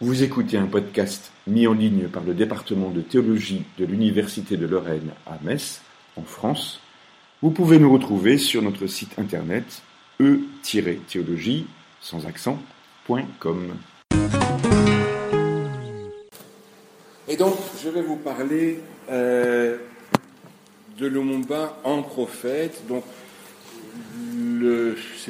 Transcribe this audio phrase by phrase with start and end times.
[0.00, 4.64] Vous écoutez un podcast mis en ligne par le département de théologie de l'Université de
[4.64, 5.80] Lorraine à Metz,
[6.14, 6.78] en France.
[7.42, 9.82] Vous pouvez nous retrouver sur notre site internet
[10.20, 11.66] e-théologie
[12.00, 13.74] sans accent.com.
[17.26, 18.78] Et donc, je vais vous parler
[19.10, 19.78] euh,
[20.96, 22.84] de Lumumba en prophète.
[22.86, 23.02] Donc,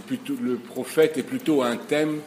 [0.07, 2.21] plutôt, le prophète est plutôt un thème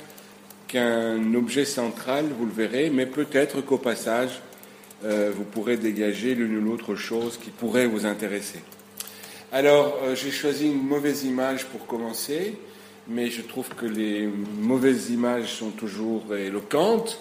[0.71, 4.41] qu'un objet central, vous le verrez, mais peut-être qu'au passage,
[5.03, 8.59] euh, vous pourrez dégager l'une ou l'autre chose qui pourrait vous intéresser.
[9.51, 12.57] Alors, euh, j'ai choisi une mauvaise image pour commencer,
[13.07, 14.29] mais je trouve que les
[14.61, 17.19] mauvaises images sont toujours éloquentes,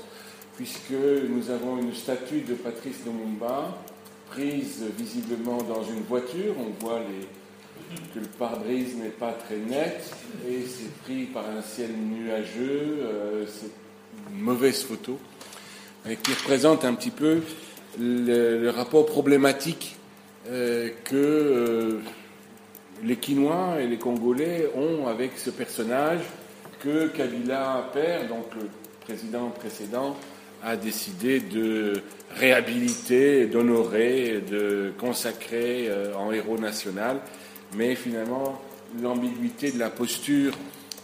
[0.56, 0.92] puisque
[1.28, 3.82] nous avons une statue de Patrice Lumumba
[4.30, 6.54] prise visiblement dans une voiture.
[6.58, 7.26] On voit les,
[8.14, 10.10] que le pare-brise n'est pas très net
[10.48, 12.98] et c'est pris par un ciel nuageux.
[13.02, 13.70] Euh, c'est
[14.32, 15.18] une mauvaise photo
[16.22, 17.42] qui représente un petit peu
[17.98, 19.96] le, rapport problématique
[20.48, 22.00] euh, que euh,
[23.04, 26.20] les Quinois et les Congolais ont avec ce personnage
[26.80, 28.68] que Kabila père, donc le
[29.00, 30.16] président précédent,
[30.62, 32.02] a décidé de
[32.36, 37.18] réhabiliter, d'honorer, de consacrer en héros national
[37.76, 38.60] mais finalement,
[39.00, 40.52] l'ambiguïté de la posture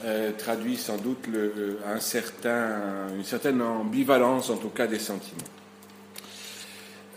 [0.05, 5.43] euh, traduit sans doute le, un certain, une certaine ambivalence, en tout cas, des sentiments.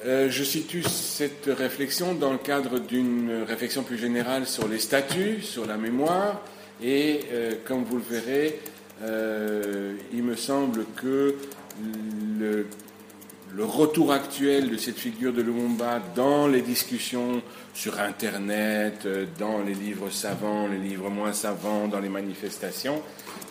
[0.06, 5.42] Euh, je situe cette réflexion dans le cadre d'une réflexion plus générale sur les statuts,
[5.42, 6.42] sur la mémoire,
[6.82, 8.60] et euh, comme vous le verrez,
[10.14, 11.36] il me semble que
[12.38, 12.68] le
[13.56, 17.42] le retour actuel de cette figure de Lumumba dans les discussions
[17.74, 23.02] sur Internet, euh, dans les livres savants, les livres moins savants, dans les manifestations,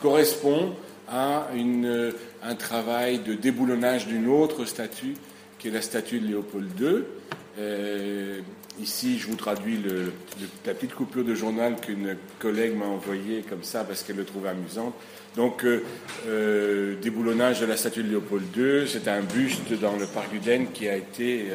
[0.01, 0.75] correspond
[1.09, 5.15] à euh, un travail de déboulonnage d'une autre statue,
[5.59, 7.05] qui est la statue de Léopold II.
[7.59, 8.41] Euh,
[8.81, 9.83] ici, je vous traduis
[10.65, 14.47] la petite coupure de journal qu'une collègue m'a envoyée comme ça parce qu'elle le trouve
[14.47, 14.95] amusante.
[15.37, 15.83] Donc, euh,
[16.27, 20.69] euh, déboulonnage de la statue de Léopold II, c'est un buste dans le parc d'Uden
[20.73, 21.47] qui a été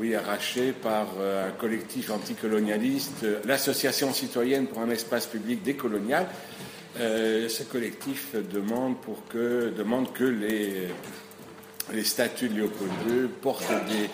[0.00, 6.26] oui, arraché par un collectif anticolonialiste, l'Association citoyenne pour un espace public décolonial.
[6.98, 10.88] ce collectif demande, pour que, demande que les,
[11.92, 14.08] les statues de Léopold II portent des,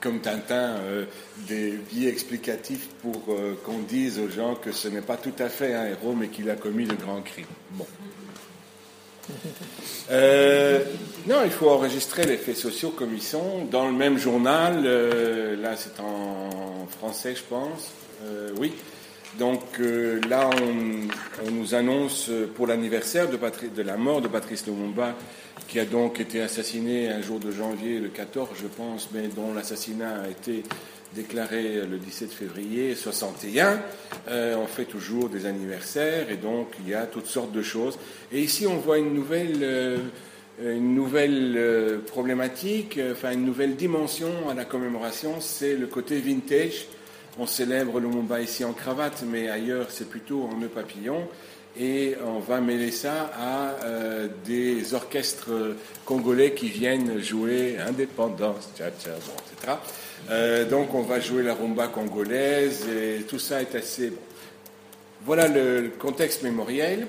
[0.00, 1.04] comme Tintin, euh,
[1.48, 5.48] des billets explicatifs pour euh, qu'on dise aux gens que ce n'est pas tout à
[5.48, 7.46] fait un héros, mais qu'il a commis de grands crimes.
[7.72, 7.86] Bon.
[10.10, 10.84] Euh,
[11.26, 13.66] non, il faut enregistrer les faits sociaux comme ils sont.
[13.70, 14.84] Dans le même journal,
[15.60, 17.92] là c'est en français, je pense.
[18.58, 18.72] oui.
[19.38, 19.60] Donc
[20.28, 20.48] là,
[21.44, 25.14] on, nous annonce pour l'anniversaire de, de, la mort de Patrice Lumumba
[25.68, 29.52] qui a donc été assassiné un jour de janvier, le 14, je pense, mais dont
[29.52, 30.64] l'assassinat a été
[31.14, 33.80] déclaré le 17 février 61.
[34.28, 37.98] Euh, on fait toujours des anniversaires et donc il y a toutes sortes de choses.
[38.32, 39.98] Et ici, on voit une nouvelle, euh,
[40.62, 46.86] une nouvelle euh, problématique, enfin une nouvelle dimension à la commémoration, c'est le côté vintage.
[47.38, 51.28] On célèbre le Mumbai ici en cravate, mais ailleurs c'est plutôt en nœud papillon
[51.78, 58.90] et on va mêler ça à euh, des orchestres congolais qui viennent jouer indépendance, tcha,
[58.90, 59.74] tcha, etc.
[60.30, 64.12] Euh, donc on va jouer la rumba congolaise et tout ça est assez.
[65.24, 67.06] Voilà le, contexte mémoriel.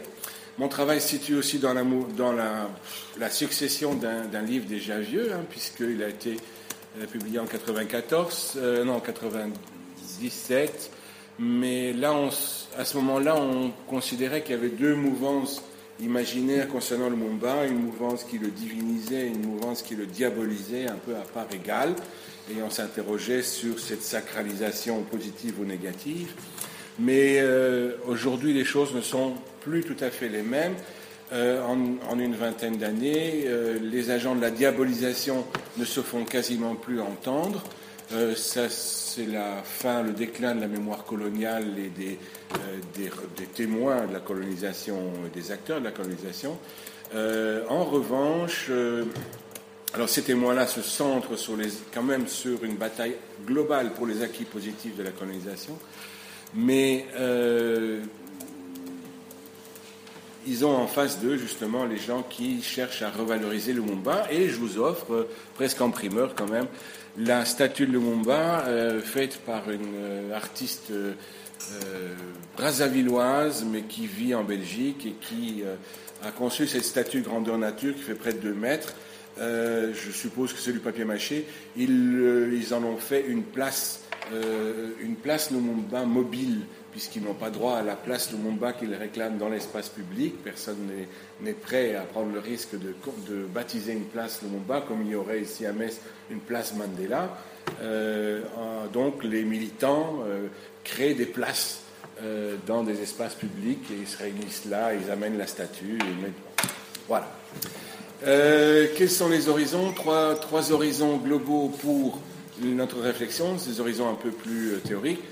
[0.58, 6.10] Mon travail se situe aussi dans la, succession d'un livre déjà vieux, hein, puisqu'il a
[6.10, 6.38] été
[7.00, 10.92] euh, publié en 94, non, 97.
[11.40, 12.14] Mais là,
[12.78, 15.64] à ce moment-là, on considérait qu'il y avait deux mouvances
[16.02, 20.96] imaginaires concernant le Mumba, une mouvance qui le divinisait, une mouvance qui le diabolisait un
[20.96, 21.96] peu à part égale,
[22.52, 26.34] et on s'interrogeait sur cette sacralisation positive ou négative.
[27.00, 30.76] Mais euh, aujourd'hui, les choses ne sont plus tout à fait les mêmes.
[31.32, 35.46] Euh, en, une vingtaine d'années, euh, les agents de la diabolisation
[35.78, 37.64] ne se font quasiment plus entendre.
[38.12, 42.18] Euh, ça, c'est la fin, le déclin de la mémoire coloniale et des,
[42.56, 46.58] euh, témoins de la colonisation, des acteurs de la colonisation.
[47.14, 48.72] Euh, en revanche,
[49.94, 53.16] alors ces témoins-là se centrent sur les, quand même sur une bataille
[53.46, 55.78] globale pour les acquis positifs de la colonisation,
[56.56, 57.06] mais
[60.48, 64.28] ils ont en face d'eux justement les gens qui cherchent à revaloriser Lumumba.
[64.32, 66.68] Et je vous offre, presque en primeur quand même,
[67.18, 70.92] la statue de Lumumba euh, faite par une euh, artiste
[72.56, 75.62] brazavilloise, mais qui vit en Belgique et qui
[76.24, 78.94] a conçu cette statue grandeur nature qui fait près de 2 mètres.
[79.38, 81.46] je suppose que c'est du papier mâché.
[81.76, 84.06] Ils, ils en ont fait une place,
[85.04, 86.62] une place Lumumba mobile
[86.92, 90.44] puisqu'ils n'ont pas droit à la place Lumumba qu'ils réclament dans l'espace public.
[90.44, 90.90] Personne
[91.42, 95.42] n'est prêt à prendre le risque de, baptiser une place Lumumba, comme il y aurait
[95.42, 96.00] ici à Metz
[96.32, 97.38] une place Mandela.
[97.82, 98.42] Euh,
[98.92, 100.48] donc les militants euh,
[100.84, 101.82] créent des places
[102.22, 106.00] euh, dans des espaces publics et ils se réunissent là, ils amènent la statue.
[107.08, 107.28] Voilà.
[108.24, 109.94] quels sont les horizons?
[109.94, 112.20] Trois horizons globaux pour
[112.62, 115.24] notre réflexion, ces horizons un peu plus théoriques.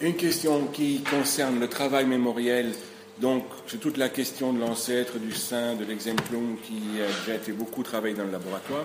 [0.00, 2.72] Une question qui concerne le travail mémoriel,
[3.20, 7.52] donc c'est toute la question de l'ancêtre, du saint, de l'exemplum qui a déjà été
[7.52, 8.84] beaucoup travaillé dans le laboratoire.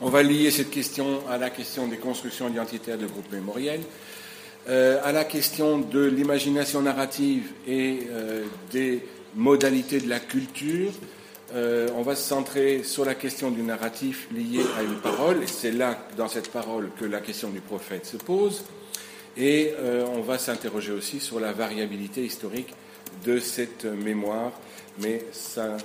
[0.00, 3.82] On va lier cette question à la question des constructions identitaires de groupes mémoriels,
[4.68, 9.06] euh, à la question de l'imagination narrative et euh, des
[9.36, 10.90] modalités de la culture.
[11.54, 15.46] Euh, on va se centrer sur la question du narratif lié à une parole, et
[15.46, 18.64] c'est là, dans cette parole, que la question du prophète se pose.
[19.36, 22.72] Et euh, on va s'interroger aussi sur la variabilité historique
[23.24, 24.52] de cette mémoire,
[25.00, 25.76] mais ça,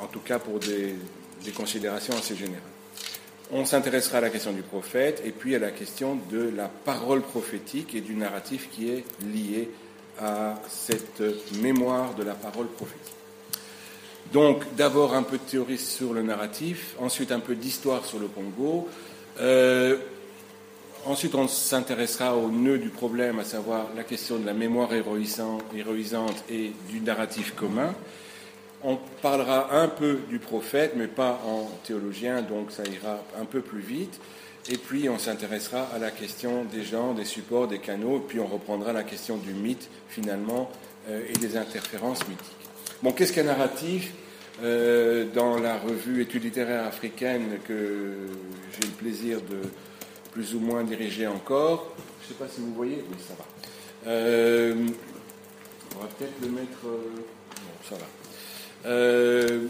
[0.00, 0.94] en tout cas pour des,
[1.54, 2.62] considérations assez générales.
[3.50, 7.22] On s'intéressera à la question du prophète et puis à la question de la parole
[7.22, 9.68] prophétique et du narratif qui est lié
[10.20, 11.22] à cette
[11.60, 13.14] mémoire de la parole prophétique.
[14.32, 18.28] Donc d'abord un peu de théorie sur le narratif, ensuite un peu d'histoire sur le
[18.28, 18.88] Congo.
[19.40, 19.96] Euh,
[21.06, 26.44] Ensuite, on s'intéressera au nœud du problème, à savoir la question de la mémoire héroïsante
[26.50, 27.94] et du narratif commun.
[28.84, 33.62] On parlera un peu du prophète, mais pas en théologien, donc ça ira un peu
[33.62, 34.20] plus vite.
[34.70, 38.46] Et puis, on s'intéressera à la question des gens, des supports, des canaux, puis on
[38.46, 40.70] reprendra la question du mythe, finalement,
[41.08, 42.56] euh, et des interférences mythiques.
[43.02, 44.12] Bon, qu'est-ce qu'un narratif
[44.62, 48.12] euh, Dans la revue Études littéraires africaines que
[48.74, 49.62] j'ai le plaisir de
[50.32, 51.94] plus ou moins dirigé encore.
[52.20, 53.04] Je ne sais pas si vous voyez.
[53.08, 53.44] Oui, ça va.
[54.06, 54.74] Euh,
[55.96, 56.86] on va peut-être le mettre.
[56.86, 58.06] Euh, bon, ça va.
[58.86, 59.66] Euh,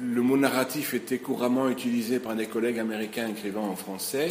[0.00, 4.28] le mot narratif était couramment utilisé par des collègues américains écrivant en français.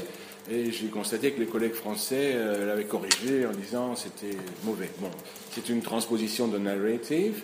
[0.49, 4.91] Et j'ai constaté que les collègues français l'avaient corrigé en disant c'était mauvais.
[4.99, 5.09] Bon,
[5.49, 7.41] c'est une transposition de narrative.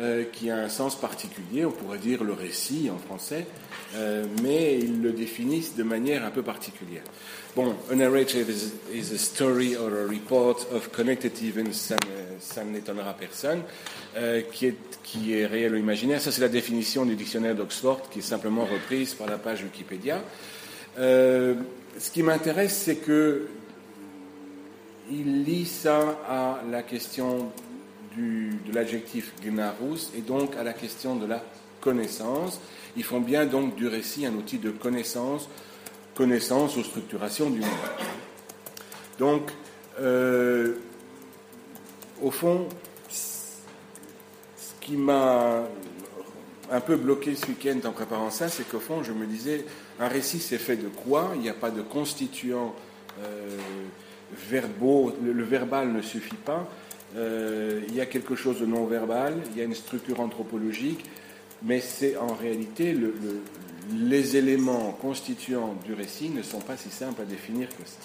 [0.00, 3.44] Euh, qui a un sens particulier, on pourrait dire le récit en français,
[3.94, 7.02] euh, mais ils le définissent de manière un peu particulière.
[7.54, 8.48] Bon, a narrative
[8.90, 11.92] is, a story or a report of connected events,
[12.40, 13.60] ça, n'étonnera personne,
[14.16, 16.22] euh, qui, est, qui est réel ou imaginaire.
[16.22, 20.24] Ça, c'est la définition du dictionnaire d'Oxford, qui est simplement reprise par la page Wikipédia.
[20.96, 23.46] ce qui m'intéresse, c'est que
[25.10, 27.52] il ça à la question
[28.16, 31.42] de l'adjectif gnarus et donc à la question de la
[31.80, 32.60] connaissance.
[32.96, 35.48] Ils font bien donc du récit un outil de connaissance,
[36.14, 37.70] connaissance ou structuration du monde.
[39.18, 39.50] Donc,
[40.00, 40.76] euh,
[42.22, 42.68] au fond,
[43.08, 43.60] ce
[44.80, 45.62] qui m'a
[46.70, 49.64] un peu bloqué ce week-end en préparant ça, c'est qu'au fond, je me disais,
[50.00, 51.32] un récit, c'est fait de quoi?
[51.34, 52.74] Il n'y a pas de constituant
[53.22, 53.58] euh,
[54.32, 56.66] verbaux, le, verbal ne suffit pas.
[57.16, 61.04] Euh, il y a quelque chose de non-verbal, il y a une structure anthropologique,
[61.62, 62.96] mais c'est en réalité
[63.94, 67.98] les éléments constituants du récit ne sont pas si simples à définir que ça.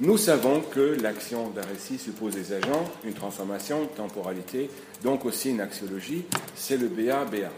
[0.00, 4.68] Nous savons que l'action d'un récit suppose des agents, une transformation, une temporalité,
[5.04, 6.24] donc aussi une axiologie,
[6.56, 7.50] c'est le BA-BA.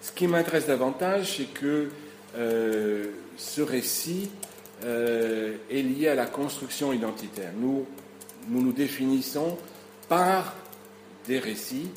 [0.00, 1.90] Ce qui m'intéresse davantage, c'est que
[2.36, 4.30] euh, ce récit
[4.84, 7.52] euh, est lié à la construction identitaire.
[7.58, 7.84] Nous
[8.48, 9.58] nous définissons
[10.08, 10.54] par
[11.26, 11.90] des récits.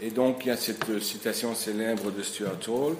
[0.00, 2.94] Et donc il y a cette citation célèbre de Stuart Hall.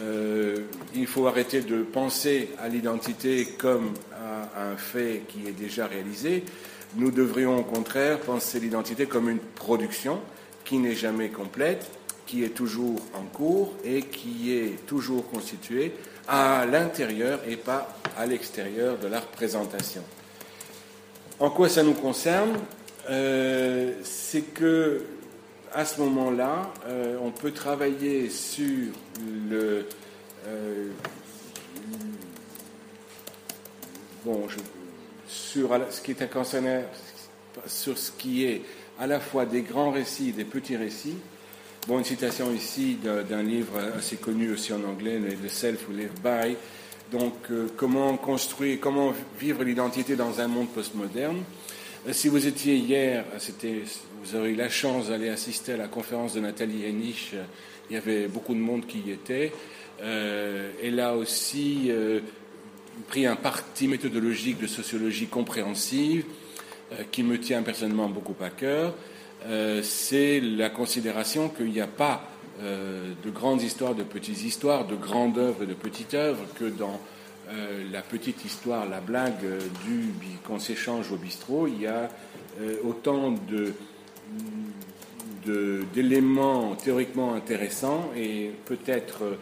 [0.00, 0.64] Euh,
[0.94, 6.44] il faut arrêter de penser à l'identité comme à un fait qui est déjà réalisé.
[6.96, 10.20] Nous devrions au contraire penser l'identité comme une production
[10.64, 11.86] qui n'est jamais complète,
[12.26, 15.92] qui est toujours en cours et qui est toujours constituée
[16.26, 20.02] à l'intérieur et pas à l'extérieur de la représentation.
[21.38, 22.52] En quoi ça nous concerne?
[23.10, 25.02] Euh, c'est que
[25.72, 28.92] à ce moment-là, euh, on peut travailler sur
[29.50, 29.86] le
[30.46, 30.88] euh,
[34.24, 34.46] bon,
[35.28, 36.82] sur ce qui est concerné,
[37.66, 38.62] sur ce qui est
[38.98, 41.16] à la fois des grands récits et des petits récits.
[41.88, 46.12] Bon, une citation ici d'un livre assez connu aussi en anglais, The Self Who Live
[46.22, 46.56] By.
[47.10, 47.34] Donc,
[47.76, 51.42] comment construire, comment vivre l'identité dans un monde postmoderne.
[52.06, 53.24] Euh, si vous étiez hier,
[54.22, 57.34] vous aurez eu la chance d'aller assister à la conférence de Nathalie Henich.
[57.88, 59.52] Il y avait beaucoup de monde qui y était.
[60.02, 61.90] Euh, elle a aussi
[63.08, 66.24] pris un parti méthodologique de sociologie compréhensive
[67.12, 68.94] qui me tient personnellement beaucoup à cœur.
[69.46, 72.24] Euh, c'est la considération qu'il n'y a pas
[72.62, 76.66] euh, de grandes histoires, de petites histoires, de grandes œuvres et de petites œuvres, que
[76.66, 77.00] dans
[77.50, 79.44] euh, la petite histoire, la blague
[79.84, 80.12] du
[80.46, 82.08] qu'on s'échange au bistrot, il y a
[82.84, 83.34] autant
[85.94, 89.38] d'éléments théoriquement intéressants et peut-être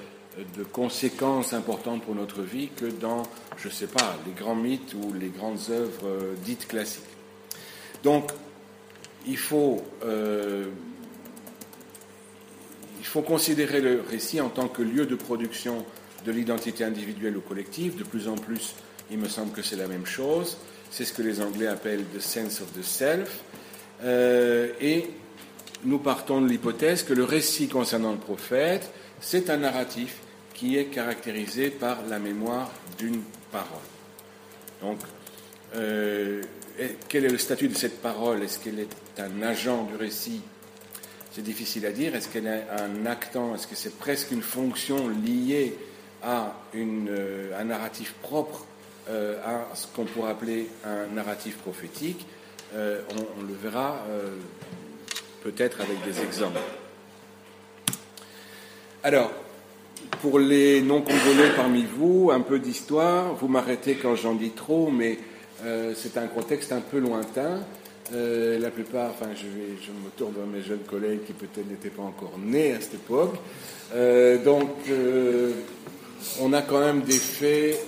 [0.56, 3.24] de conséquences importantes pour notre vie que dans,
[3.56, 7.02] je ne sais pas, les grands mythes ou les grandes œuvres dites classiques.
[8.04, 8.30] Donc,
[10.04, 10.64] euh,
[12.98, 15.84] il faut considérer le récit en tant que lieu de production
[16.24, 17.96] de l'identité individuelle ou collective.
[17.96, 18.74] De plus en plus,
[19.10, 20.56] il me semble que c'est la même chose.
[20.90, 23.40] C'est ce que les Anglais appellent the sense of the self.
[24.02, 25.10] Euh, et
[25.84, 30.16] nous partons de l'hypothèse que le récit concernant le prophète, c'est un narratif
[30.54, 33.22] qui est caractérisé par la mémoire d'une
[33.52, 33.78] parole.
[34.82, 34.98] Donc,
[35.74, 36.42] euh,
[37.08, 38.42] quel est le statut de cette parole?
[38.42, 40.40] Est-ce qu'elle est un agent du récit?
[41.32, 42.14] C'est difficile à dire.
[42.14, 43.54] Est-ce qu'elle est un actant?
[43.54, 45.76] Est-ce que c'est presque une fonction liée
[46.22, 48.64] à euh, un narratif propre
[49.08, 52.26] euh, à ce qu'on pourrait appeler un narratif prophétique
[52.74, 53.00] euh,
[53.38, 54.04] on, le verra
[55.42, 56.60] peut-être avec des exemples.
[59.02, 59.32] Alors,
[60.20, 63.32] pour les non-congolais parmi vous, un peu d'histoire.
[63.34, 65.18] Vous m'arrêtez quand j'en dis trop, mais
[65.94, 67.60] c'est un contexte un peu lointain.
[68.12, 72.34] La plupart, enfin, je, me tourne vers mes jeunes collègues qui peut-être n'étaient pas encore
[72.38, 73.36] nés à cette époque.
[74.44, 74.72] Donc,
[76.40, 77.78] on a quand même des faits.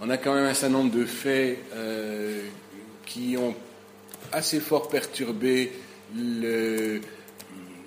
[0.00, 1.58] on a quand même un certain nombre de faits
[3.06, 3.54] qui ont
[4.32, 5.72] assez fort perturbé.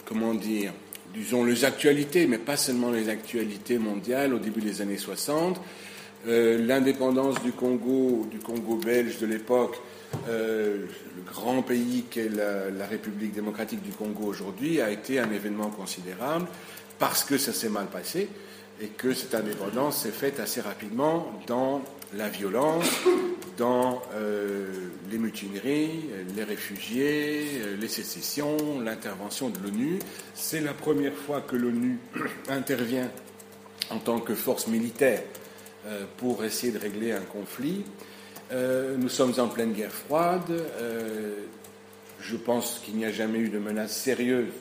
[0.05, 0.73] Comment dire
[1.17, 5.59] disons, les actualités, mais pas seulement les actualités mondiales au début des années 60.
[6.27, 9.77] Euh, l'indépendance du Congo, du Congo belge de l'époque,
[10.29, 15.69] euh, le grand pays qu'est la, République démocratique du Congo aujourd'hui, a été un événement
[15.69, 16.47] considérable
[16.99, 18.29] parce que ça s'est mal passé
[18.81, 21.81] et que cette indépendance s'est faite assez rapidement dans
[22.15, 22.85] la violence,
[23.57, 24.67] dans euh,
[25.09, 29.99] les mutineries, les réfugiés, euh, les sécessions, l'intervention de l'ONU.
[30.33, 31.97] C'est la première fois que l'ONU
[32.49, 33.09] intervient
[33.89, 35.23] en tant que force militaire
[36.17, 37.85] pour essayer de régler un conflit.
[38.51, 40.63] Nous sommes en pleine guerre froide.
[42.19, 44.53] je pense qu'il n'y a jamais eu de menace sérieuse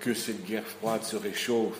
[0.00, 1.78] que cette guerre froide se réchauffe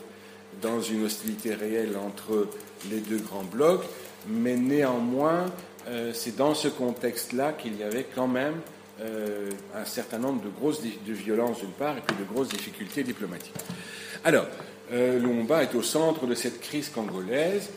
[0.60, 2.48] dans une hostilité réelle entre
[2.90, 3.84] les deux grands blocs
[4.28, 5.46] mais néanmoins,
[5.88, 8.54] euh, c'est dans ce contexte-là qu'il y avait quand même
[9.00, 13.02] euh, un certain nombre de grosses de violences d'une part et puis de grosses difficultés
[13.02, 13.54] diplomatiques.
[14.24, 14.46] Alors,
[14.92, 17.70] euh, Lumumba est au centre de cette crise congolaise.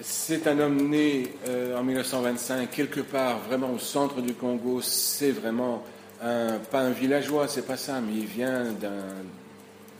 [0.00, 1.32] C'est un homme né
[1.76, 4.80] en 1925 quelque part vraiment au centre du Congo.
[4.82, 5.84] C'est vraiment
[6.22, 8.64] un, pas un villageois, c'est pas ça, mais il vient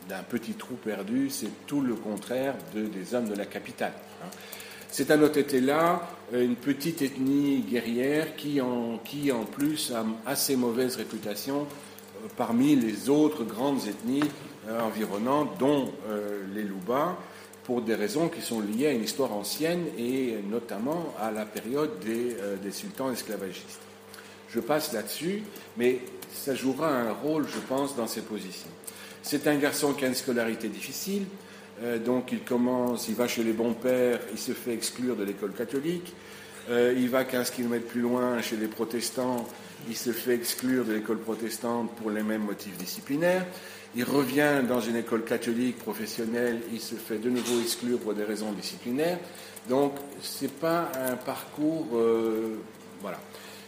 [0.09, 1.31] d'un petit trou perdu.
[1.31, 3.93] C'est tout le contraire de, des hommes de la capitale.
[4.23, 4.29] Hein.
[4.97, 10.05] C'est à notre été-là euh, une petite ethnie guerrière qui en, qui en plus a
[10.25, 14.23] assez mauvaise réputation euh, parmi les autres grandes ethnies
[14.69, 15.93] euh, environnantes, dont
[16.55, 17.19] les Louba,
[17.65, 21.99] pour des raisons qui sont liées à une histoire ancienne et notamment à la période
[22.01, 23.81] des, des sultans esclavagistes.
[24.51, 25.43] Je passe là-dessus,
[25.77, 26.01] mais
[26.33, 28.71] ça jouera un rôle, je pense, dans ces positions.
[29.23, 31.25] C'est un garçon qui a une scolarité difficile,
[31.83, 35.25] euh, donc il commence, il va chez les bons pères, il se fait exclure de
[35.25, 36.13] l'école catholique.
[36.71, 39.47] Euh, il va 15 km plus loin chez les protestants,
[39.89, 43.47] il se fait exclure de l'école protestante pour les mêmes motifs disciplinaires.
[43.97, 48.25] Il revient dans une école catholique professionnelle, il se fait de nouveau exclure pour des
[48.25, 49.19] raisons disciplinaires.
[49.69, 52.59] Donc c'est pas un parcours, euh,
[53.01, 53.21] voilà.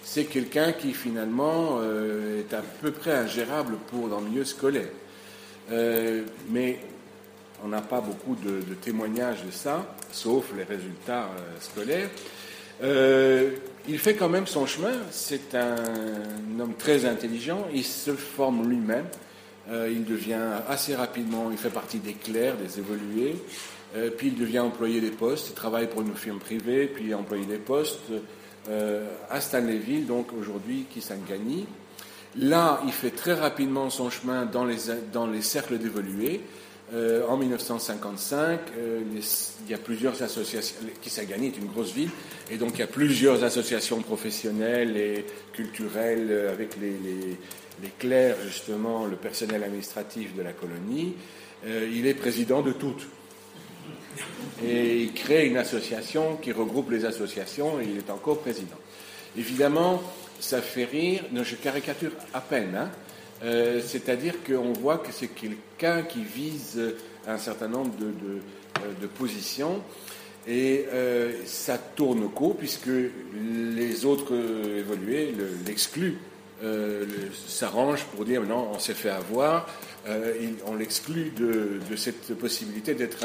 [0.02, 4.86] C'est quelqu'un qui finalement est à peu près ingérable pour dans le milieu scolaire.
[5.68, 6.78] mais
[7.64, 12.10] on n'a pas beaucoup de, témoignages de ça, sauf les résultats euh, scolaires.
[12.82, 13.52] Euh,
[13.88, 14.92] il fait quand même son chemin.
[15.10, 17.66] C'est un homme très intelligent.
[17.72, 19.06] Il se forme lui-même.
[19.70, 23.36] Euh, il devient assez rapidement, il fait partie des clercs, des évolués.
[24.16, 25.48] puis il devient employé des postes.
[25.50, 28.00] Il travaille pour une firme privée, puis employé des postes.
[29.30, 31.66] à Stanleyville, donc aujourd'hui Kisangani.
[32.38, 36.42] Là, il fait très rapidement son chemin dans les, cercles d'évolués.
[36.92, 39.00] Euh, en 1955, euh,
[39.64, 40.76] il y a plusieurs associations.
[41.00, 42.10] Kisangani est une grosse ville,
[42.50, 46.92] et donc il y a plusieurs associations professionnelles et culturelles euh, avec les,
[47.98, 51.14] clercs, justement, le personnel administratif de la colonie.
[51.66, 53.06] il est président de toutes.
[54.64, 58.76] Et il crée une association qui regroupe les associations, et il est encore président.
[59.36, 60.02] Évidemment,
[60.40, 62.90] ça fait rire, non, je caricature à peine, hein.
[63.44, 66.80] euh, c'est-à-dire qu'on voit que c'est quelqu'un qui vise
[67.26, 69.82] un certain nombre de, euh, positions
[70.46, 72.90] et euh, ça tourne court puisque
[73.34, 74.34] les autres
[74.78, 75.34] évolués
[75.66, 76.18] l'excluent,
[77.46, 79.66] s'arrangent pour dire non, on s'est fait avoir,
[80.66, 83.24] on l'exclut de, cette possibilité d'être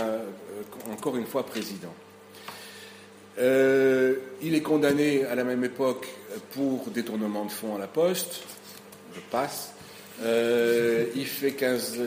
[0.92, 1.94] encore une fois président.
[3.40, 6.08] Euh, il est condamné à la même époque
[6.52, 8.44] pour détournement de fonds à la poste.
[9.16, 9.74] Je passe.
[10.22, 12.00] Euh, il fait 15,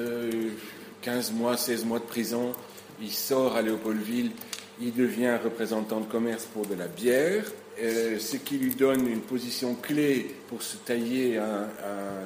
[1.02, 2.52] 15, euh, mois, 16 mois de prison.
[3.00, 4.30] Il sort à Léopoldville.
[4.80, 7.44] Il devient représentant de commerce pour de la bière,
[7.78, 11.68] ce qui lui donne une position clé pour se tailler un,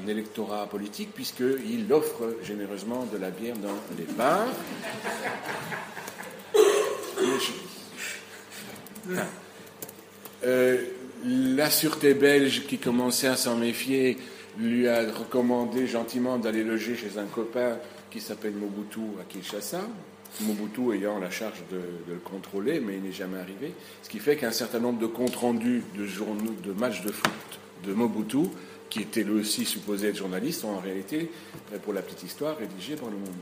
[0.02, 4.49] un électorat politique, puisqu'il offre généreusement de la bière dans les bars.
[10.45, 10.85] Euh,
[11.25, 14.19] la sûreté belge, qui commençait à s'en méfier,
[14.59, 17.78] lui a recommandé gentiment d'aller loger chez un copain
[18.11, 19.81] qui s'appelle Mobutu à Kinshasa.
[20.40, 23.73] Mobutu ayant la charge de, le contrôler, mais il n'est jamais arrivé.
[24.02, 27.32] Ce qui fait qu'un certain nombre de comptes rendus de, matchs de foot
[27.85, 28.49] de Mobutu,
[28.90, 31.30] qui était lui aussi supposé être journaliste, sont en réalité,
[31.73, 33.35] euh, pour la petite histoire, rédigés par le Monde.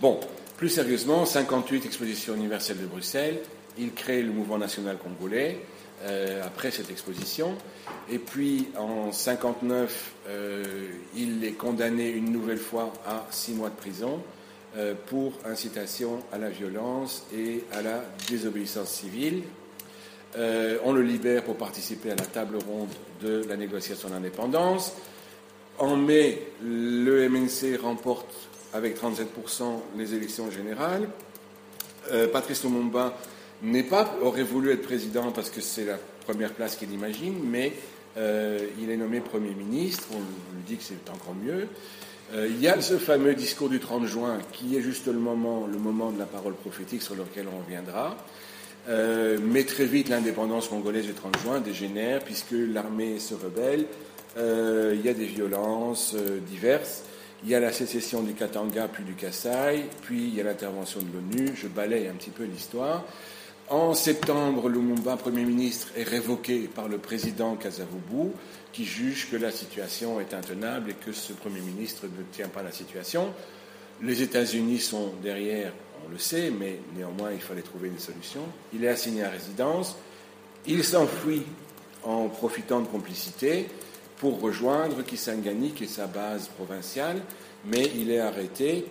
[0.00, 0.20] Bon,
[0.56, 3.40] plus sérieusement, 58 expositions universelles de Bruxelles,
[3.78, 5.60] il crée le mouvement national congolais
[6.04, 7.56] euh, après cette exposition.
[8.10, 10.64] Et puis en 59, euh,
[11.16, 14.20] il est condamné une nouvelle fois à six mois de prison
[15.06, 19.42] pour incitation à la violence et à la désobéissance civile.
[20.36, 22.88] on le libère pour participer à la table ronde
[23.20, 24.94] de la négociation d'indépendance.
[25.78, 28.32] En mai, le MNC remporte
[28.72, 29.26] avec 37%
[29.98, 31.08] les élections générales.
[32.32, 33.14] Patrice Lumumba
[33.62, 37.72] n'est pas, aurait voulu être président parce que c'est la première place qu'il imagine, mais
[38.16, 41.68] euh, il est nommé Premier ministre, on lui dit que c'est encore mieux.
[42.34, 45.66] Euh, il y a ce fameux discours du 30 juin qui est juste le moment,
[45.70, 48.16] le moment de la parole prophétique sur lequel on reviendra.
[48.88, 53.86] Euh, mais très vite, l'indépendance congolaise du 30 juin dégénère puisque l'armée se rebelle.
[54.36, 56.14] il y a des violences
[56.48, 57.02] diverses.
[57.44, 61.00] Il y a la sécession du Katanga puis du Kassai, puis il y a l'intervention
[61.00, 61.52] de l'ONU.
[61.54, 63.04] Je balaye un petit peu l'histoire.
[63.72, 68.32] En septembre, Lumumba, Premier ministre, est révoqué par le président Kasavubu,
[68.70, 72.62] qui juge que la situation est intenable et que ce Premier ministre ne tient pas
[72.62, 73.32] la situation.
[74.02, 75.72] Les États-Unis sont derrière,
[76.06, 78.42] on le sait, mais néanmoins, il fallait trouver une solution.
[78.74, 79.96] Il est assigné à résidence.
[80.66, 81.44] Il s'enfuit
[82.04, 83.68] en profitant de complicité
[84.18, 87.22] pour rejoindre Kisangani, qui est sa base provinciale,
[87.64, 88.84] mais il est arrêté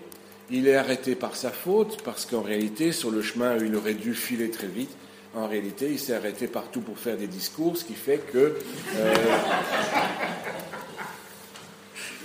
[0.51, 4.13] il est arrêté par sa faute, parce qu'en réalité, sur le chemin il aurait dû
[4.13, 4.91] filer très vite,
[5.33, 8.57] en réalité, il s'est arrêté partout pour faire des discours, ce qui fait que.
[8.97, 9.15] Euh,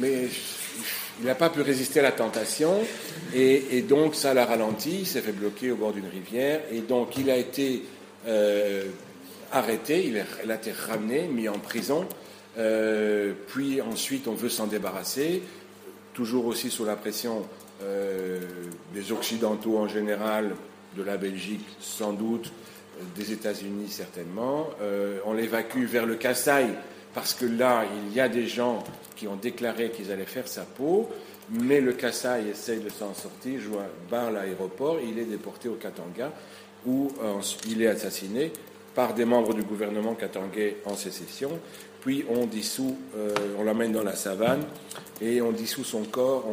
[0.00, 0.28] mais
[1.20, 2.74] il n'a pas pu résister à la tentation,
[3.32, 7.16] et, donc ça l'a ralenti, il s'est fait bloquer au bord d'une rivière, et donc
[7.16, 7.84] il a été
[8.26, 8.84] euh,
[9.52, 12.06] arrêté, il a, été ramené, mis en prison,
[12.58, 15.42] euh, puis ensuite on veut s'en débarrasser,
[16.12, 17.46] toujours aussi sous la pression
[17.82, 18.40] euh,
[18.94, 20.54] des Occidentaux en général,
[20.96, 24.68] de la Belgique sans doute, euh, des États-Unis certainement.
[24.80, 26.66] Euh, on l'évacue vers le Kassai
[27.14, 28.82] parce que là, il y a des gens
[29.14, 31.08] qui ont déclaré qu'ils allaient faire sa peau,
[31.50, 33.60] mais le Kassai essaye de s'en sortir,
[34.10, 36.32] barre l'aéroport, il est déporté au Katanga
[36.86, 37.10] où
[37.68, 38.52] il est assassiné
[38.96, 41.50] par des membres du gouvernement katangais en sécession.
[42.06, 42.96] Puis on dissout,
[43.58, 44.62] on l'amène dans la savane
[45.20, 46.44] et on dissout son corps,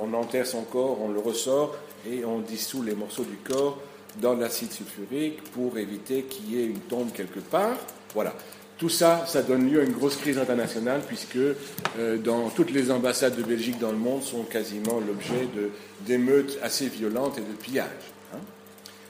[0.00, 1.74] on, enterre son corps, on le ressort
[2.08, 3.80] et on dissout les morceaux du corps
[4.20, 7.76] dans l'acide sulfurique pour éviter qu'il y ait une tombe quelque part.
[8.14, 8.32] Voilà.
[8.78, 12.92] Tout ça, ça donne lieu à une grosse crise internationale puisque euh, dans toutes les
[12.92, 15.48] ambassades de Belgique dans le monde sont quasiment l'objet
[16.00, 17.86] d'émeutes assez violentes et de pillages.
[18.34, 18.38] Hein.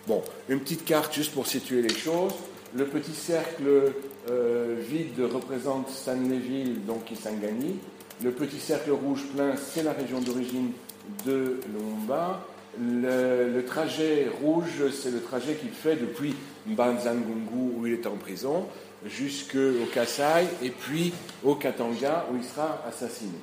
[0.06, 2.32] Bon, une petite carte juste pour situer les choses.
[2.74, 3.92] Le petit cercle
[4.30, 7.78] euh, vide représente Stanleyville, donc Kisangani.
[8.22, 10.72] Le petit cercle rouge plein, c'est la région d'origine
[11.26, 12.46] de Lumumba.
[12.80, 16.34] Le, trajet rouge, c'est le trajet qu'il fait depuis
[16.66, 18.66] Mbanzangungu, où il est en prison,
[19.04, 23.38] jusqu'au Kassai, et puis au Katanga, où il sera assassiné.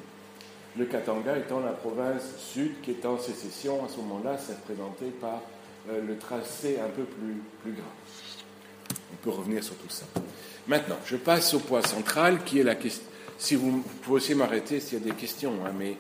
[0.77, 5.07] Le Katanga étant la province sud qui est en sécession, à ce moment-là, c'est représenté
[5.19, 5.41] par
[5.89, 8.97] euh, le tracé un peu plus, plus grand.
[9.13, 10.05] On peut revenir sur tout ça.
[10.69, 13.03] Maintenant, je passe au point central qui est la question.
[13.39, 15.95] Si vous, pouvez aussi m'arrêter s'il y a des questions, hein, mais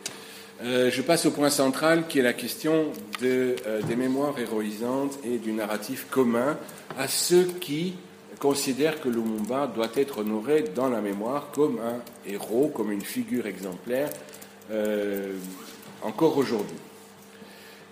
[0.63, 2.91] euh, je passe au point central qui est la question
[3.23, 6.55] euh, des mémoires héroïsantes et du narratif commun
[6.99, 7.95] à ceux qui
[8.39, 13.47] considèrent que Lumumba doit être honoré dans la mémoire comme un héros, comme une figure
[13.47, 14.11] exemplaire,
[14.69, 15.33] euh,
[16.03, 16.77] encore aujourd'hui.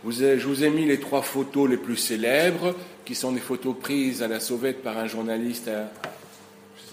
[0.08, 4.22] je vous ai mis les trois photos les plus célèbres, qui sont des photos prises
[4.22, 5.70] à la sauvette par un journaliste.
[5.70, 6.17] je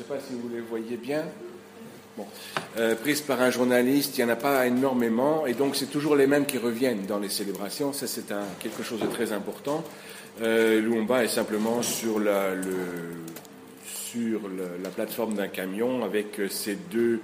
[0.01, 1.25] ne sais pas si vous les voyez bien.
[2.17, 2.27] Bon.
[2.79, 6.17] Euh, prise par un journaliste, il n'y en a pas énormément, et donc c'est toujours
[6.17, 7.93] les mêmes qui reviennent dans les célébrations.
[7.93, 9.85] Ça, c'est quelque chose de très important.
[10.43, 10.83] Euh,
[11.23, 12.55] est simplement sur la,
[14.97, 17.21] plateforme d'un camion avec ces deux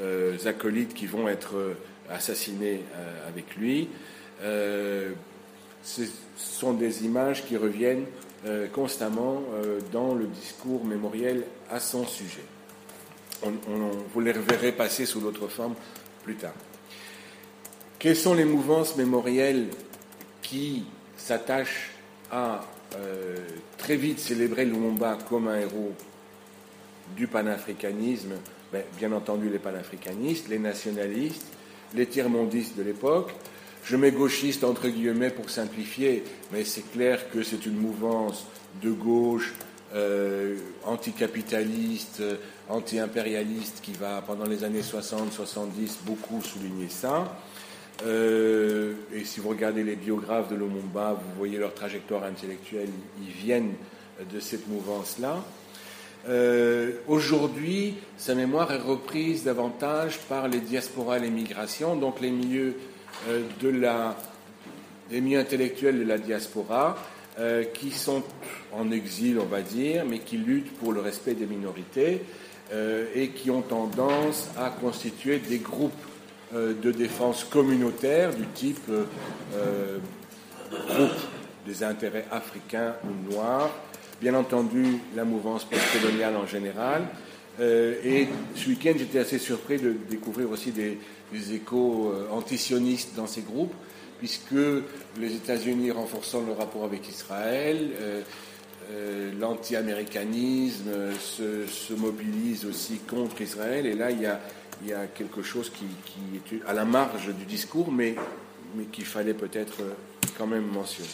[0.00, 1.74] euh, acolytes qui vont être
[2.10, 2.82] assassinés
[3.28, 3.88] avec lui.
[4.42, 6.02] ce
[6.36, 8.04] sont des images qui reviennent
[8.72, 9.42] constamment
[9.92, 12.44] dans le discours mémoriel à son sujet
[13.42, 15.74] on, vous les reverrez passer sous d'autres formes
[16.22, 16.54] plus tard.
[17.98, 19.68] Quelles sont les mouvances mémorielles
[20.42, 20.84] qui
[21.16, 21.90] s'attachent
[22.30, 22.64] à
[22.96, 23.36] euh,
[23.78, 25.92] très vite célébrer Lumumba comme un héros
[27.16, 28.32] du panafricanisme?
[28.72, 31.46] Ben, Bien entendu les panafricanistes, les nationalistes,
[31.94, 33.32] les tiers-mondistes de l'époque.
[33.90, 36.22] Je mets gauchiste entre guillemets pour simplifier,
[36.52, 38.46] mais c'est clair que c'est une mouvance
[38.80, 39.52] de gauche
[39.96, 42.22] euh, anticapitaliste,
[42.68, 47.36] anti-impérialiste qui va, pendant les années 60-70, beaucoup souligner ça.
[48.06, 53.32] Euh, et si vous regardez les biographes de Lumumba, vous voyez leur trajectoire intellectuelle, ils
[53.32, 53.72] viennent
[54.32, 55.42] de cette mouvance-là.
[56.28, 62.30] Euh, aujourd'hui, sa mémoire est reprise davantage par les diasporas et les migrations, donc les
[62.30, 62.76] milieux,
[63.60, 64.16] de la,
[65.10, 66.96] les milieux intellectuels de la diaspora,
[67.38, 68.22] euh, qui sont
[68.72, 72.22] en exil, on va dire, mais qui luttent pour le respect des minorités
[72.72, 75.92] euh, et qui ont tendance à constituer des groupes
[76.54, 78.90] euh, de défense communautaire du type
[80.70, 81.18] groupe
[81.66, 83.70] des intérêts africains ou noirs,
[84.20, 87.02] bien entendu la mouvance post-coloniale en général.
[87.60, 90.98] et ce week-end, j'étais assez surpris de découvrir aussi des,
[91.32, 93.74] des échos antisionistes dans ces groupes
[94.20, 94.52] puisque
[95.18, 98.20] les États-Unis renforçant le rapport avec Israël, euh,
[98.90, 105.70] euh, l'anti-américanisme se, se, mobilise aussi contre Israël, et là il y a, quelque chose
[105.70, 105.86] qui,
[106.54, 108.14] est à la marge du discours, mais,
[108.76, 109.78] mais qu'il fallait peut-être
[110.36, 111.08] quand même mentionner.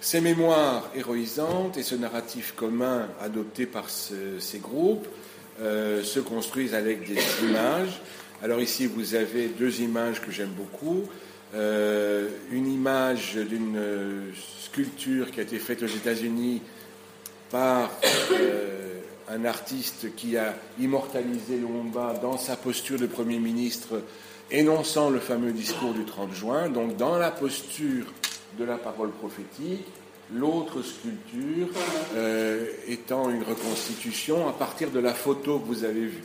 [0.00, 5.08] Ces mémoires héroïsantes et ce narratif commun adopté par ces groupes
[5.60, 8.00] euh, se construisent avec des images.
[8.40, 11.02] Alors ici, vous avez deux images que j'aime beaucoup.
[11.56, 14.30] Euh, une image d'une euh,
[14.62, 16.62] sculpture qui a été faite aux États-Unis
[17.50, 17.90] par
[18.32, 24.02] euh, un artiste qui a immortalisé Lumumba dans sa posture de Premier ministre,
[24.52, 28.06] énonçant le fameux discours du 30 juin, donc dans la posture
[28.56, 29.86] de la parole prophétique,
[30.32, 31.68] l'autre sculpture
[32.86, 36.24] étant une reconstitution à partir de la photo que vous avez vue.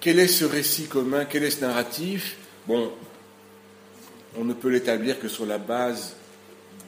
[0.00, 1.24] Quel est ce récit commun?
[1.24, 2.36] Quel est ce narratif?
[2.68, 2.92] Bon,
[4.38, 6.14] on ne peut l'établir que sur la base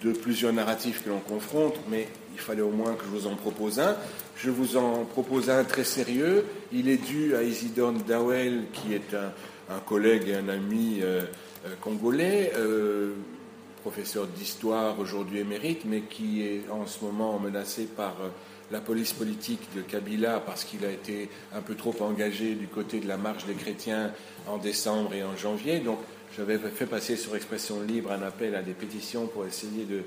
[0.05, 3.35] de plusieurs narratifs que l'on confronte, mais il fallait au moins que je vous en
[3.35, 3.97] propose un.
[4.37, 6.45] Je vous en propose un très sérieux.
[6.73, 11.23] Il est dû à Isidore Dawel, qui est un, collègue et un ami euh,
[11.67, 13.15] euh, congolais, euh,
[13.83, 18.15] professeur d'histoire aujourd'hui émérite, mais qui est en ce moment menacé par
[18.71, 23.01] la police politique de Kabila parce qu'il a été un peu trop engagé du côté
[23.01, 24.13] de la marche des chrétiens
[24.47, 25.81] en décembre et en janvier.
[25.81, 25.99] Donc
[26.37, 30.03] j'avais fait passer sur Expression Libre un appel à des pétitions pour essayer de,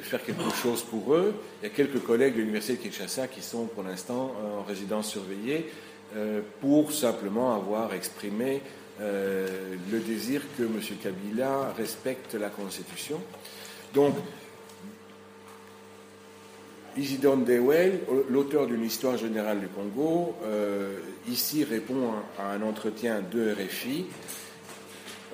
[0.00, 1.34] faire quelque chose pour eux.
[1.60, 5.10] Il y a quelques collègues de l'Université de Kinshasa qui sont pour l'instant en résidence
[5.10, 5.70] surveillée
[6.16, 8.62] euh, pour simplement avoir exprimé
[9.00, 10.80] euh, le désir que M.
[11.02, 13.20] Kabila respecte la Constitution.
[13.94, 14.14] Donc,
[16.96, 20.98] Isidore Dewey, l'auteur d'une histoire générale du Congo, euh,
[21.28, 24.06] ici répond à, un entretien de RFI.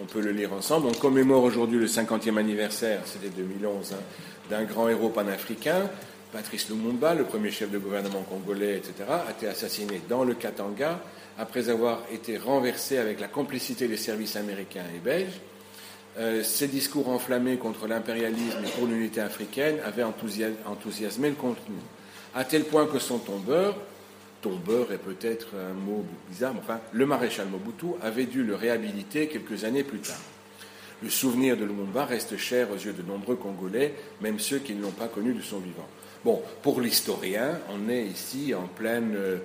[0.01, 0.89] On peut le lire ensemble.
[0.89, 3.97] On commémore aujourd'hui le 50e anniversaire, c'était 2011, hein,
[4.51, 5.89] d'un grand héros panafricain.
[6.33, 11.01] Patrice Lumumba, le premier chef de gouvernement congolais, etc., a été assassiné dans le Katanga
[11.39, 15.41] après avoir été renversé avec la complicité des services américains et belges.
[16.43, 21.77] Ces discours enflammés contre l'impérialisme et pour l'unité africaine avaient enthousiasmé le contenu.
[22.35, 23.77] À tel point que son tombeur,
[24.43, 29.27] tombeur est peut-être un mot bizarre, mais enfin, le maréchal Mobutu avait dû le réhabiliter
[29.27, 30.21] quelques années plus tard.
[31.03, 34.83] Le souvenir de Lumumba reste cher aux yeux de nombreux Congolais, même ceux qui ne
[34.83, 35.87] l'ont pas connu de son vivant.
[36.25, 39.39] Bon, pour l'historien, on est ici en pleine, euh,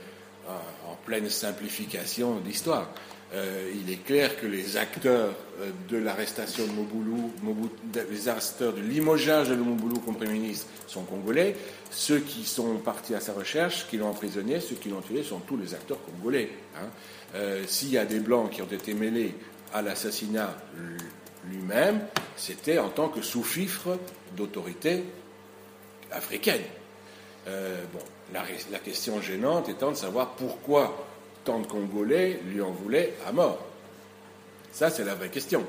[0.48, 2.90] en pleine simplification d'histoire.
[3.34, 7.74] Euh, il est clair que les acteurs euh, de l'arrestation de Mobutu,
[8.12, 11.56] les acteurs de limogeage de Mobutu comme Premier ministre sont congolais.
[11.92, 15.40] Ceux qui sont partis à sa recherche, qui l'ont emprisonné, ceux qui l'ont tué sont
[15.40, 16.50] tous les acteurs congolais.
[16.76, 16.90] Hein.
[17.36, 19.34] Euh, s'il y a des blancs qui ont été mêlés
[19.74, 20.54] à l'assassinat
[21.50, 22.02] lui-même,
[22.36, 23.98] c'était en tant que sous-fifre
[24.36, 25.06] d'autorité
[26.12, 26.62] africaine.
[27.46, 28.00] bon,
[28.34, 31.08] la question gênante étant de savoir pourquoi
[31.44, 33.60] tant de Congolais lui en voulaient à mort.
[34.72, 35.66] Ça, c'est la vraie question.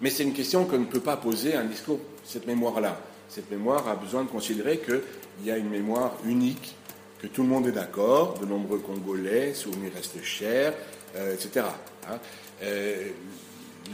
[0.00, 2.98] Mais c'est une question qu'on ne peut pas poser un discours, cette mémoire-là.
[3.28, 5.02] Cette mémoire a besoin de considérer qu'il
[5.44, 6.74] y a une mémoire unique,
[7.20, 10.72] que tout le monde est d'accord, de nombreux Congolais, souvenirs restent chers,
[11.16, 11.66] euh, etc.
[12.08, 12.18] Hein.
[12.62, 13.08] Euh,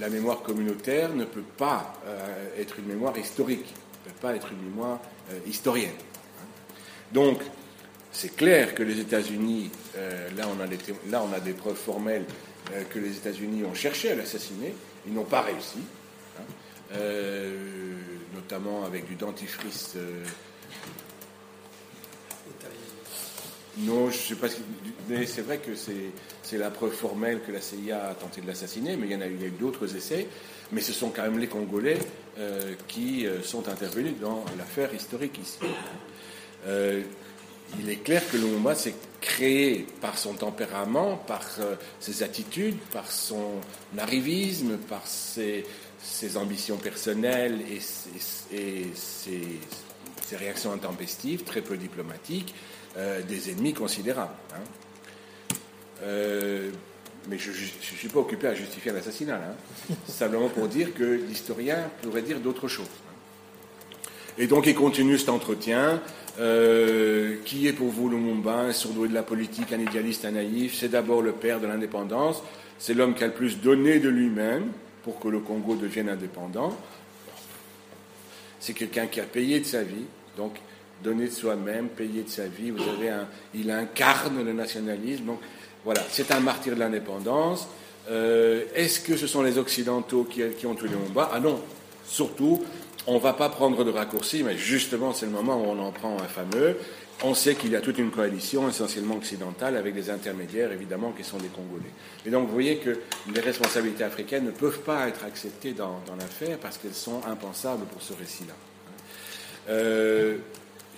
[0.00, 3.74] la mémoire communautaire ne peut pas euh, être une mémoire historique,
[4.06, 5.00] ne peut pas être une mémoire
[5.46, 5.90] historienne.
[5.90, 6.46] Hein.
[7.12, 7.40] Donc,
[8.16, 12.24] c'est clair que les États-Unis, euh, là, on a des, preuves formelles
[12.72, 14.74] euh, que les États-Unis ont cherché à l'assassiner,
[15.06, 15.80] ils n'ont pas réussi,
[16.38, 16.42] hein.
[16.94, 17.54] euh,
[18.34, 19.96] notamment avec du dentifrice.
[23.80, 24.46] non, je sais pas.
[25.10, 28.96] Mais c'est vrai que c'est la preuve formelle que la CIA a tenté de l'assassiner,
[28.96, 30.26] mais il y en a eu, d'autres essais.
[30.72, 31.98] Mais ce sont quand même les Congolais
[32.88, 35.58] qui sont intervenus dans l'affaire historique ici
[37.80, 43.10] il est clair que Lumumba s'est créé par son tempérament, par euh, ses attitudes, par
[43.10, 43.60] son
[43.98, 45.64] arrivisme, par ses,
[46.36, 49.40] ambitions personnelles et, ses,
[50.36, 52.54] réactions intempestives, très peu diplomatiques,
[52.96, 54.34] euh, des ennemis considérables.
[54.54, 54.62] Hein.
[56.02, 56.70] Euh,
[57.28, 59.94] mais je ne suis pas occupé à justifier l'assassinat, hein.
[60.06, 62.86] simplement pour dire que l'historien pourrait dire d'autres choses.
[62.86, 63.06] Hein.
[64.38, 66.00] Et donc il continue cet entretien
[66.38, 70.76] euh, qui est pour vous Lumumba Un sourdoué de la politique, un idéaliste, un naïf?
[70.78, 72.42] C'est d'abord le père de l'indépendance.
[72.78, 74.70] C'est l'homme qui a le plus donné de lui-même
[75.02, 76.76] pour que le Congo devienne indépendant.
[78.60, 80.04] C'est quelqu'un qui a payé de sa vie,
[80.36, 80.56] donc
[81.02, 82.70] donné de soi-même, payé de sa vie.
[82.70, 85.24] Vous avez un, il incarne le nationalisme.
[85.24, 85.40] Donc
[85.84, 87.68] voilà, c'est un martyr de l'indépendance.
[88.10, 91.60] Euh, est-ce que ce sont les Occidentaux qui, ont tué Lumumba Ah non,
[92.06, 92.62] surtout
[93.06, 95.92] on ne va pas prendre de raccourcis, mais justement, c'est le moment où on en
[95.92, 96.76] prend un fameux.
[97.22, 101.24] On sait qu'il y a toute une coalition essentiellement occidentale avec des intermédiaires, évidemment, qui
[101.24, 101.90] sont des Congolais.
[102.26, 102.98] Et donc, vous voyez que
[103.32, 108.02] les responsabilités africaines ne peuvent pas être acceptées dans, l'affaire parce qu'elles sont impensables pour
[108.02, 108.54] ce récit-là.
[109.68, 110.36] Euh,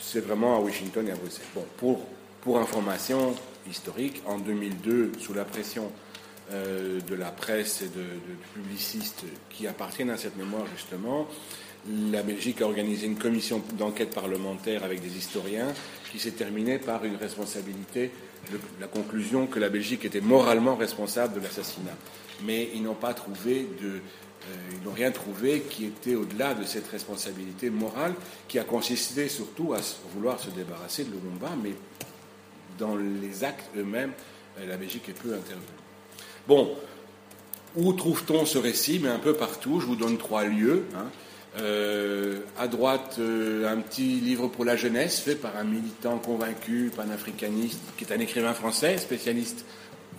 [0.01, 1.47] c'est vraiment à Washington et à Bruxelles.
[1.55, 2.01] Bon, pour,
[2.41, 3.35] pour information
[3.71, 5.93] historique, en 2002, sous la pression
[6.51, 8.05] euh, de la presse et de
[8.55, 11.29] publicistes qui appartiennent à cette mémoire, justement,
[12.13, 15.73] la Belgique a organisé une commission d'enquête parlementaire avec des historiens
[16.11, 18.11] qui s'est terminée par une responsabilité,
[18.81, 21.97] la conclusion que la Belgique était moralement responsable de l'assassinat.
[22.45, 24.01] Mais ils n'ont pas trouvé euh,
[24.73, 28.15] ils n'ont rien trouvé qui était au-delà de cette responsabilité morale
[28.47, 29.79] qui a consisté surtout à
[30.15, 31.73] vouloir se débarrasser de Lumumba, mais
[32.79, 34.13] dans les actes eux-mêmes,
[34.59, 35.67] euh, la Belgique est peu intervenue.
[36.47, 36.77] Bon,
[37.77, 39.01] où trouve-t-on ce récit?
[39.03, 39.81] Mais un peu partout.
[39.81, 40.85] Je vous donne trois lieux.
[40.97, 41.07] Hein.
[41.57, 46.93] Euh, à droite, euh, un petit livre pour la jeunesse fait par un militant convaincu,
[46.95, 49.65] panafricaniste, qui est un écrivain français, spécialiste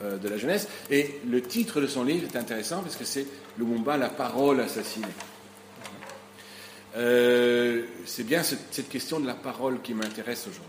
[0.03, 0.67] euh, de la jeunesse.
[0.89, 3.25] Et le titre de son livre est intéressant parce que c'est
[3.57, 5.07] Lumumba, la parole assassinée.
[6.95, 10.65] c'est bien cette, question de la parole qui m'intéresse aujourd'hui.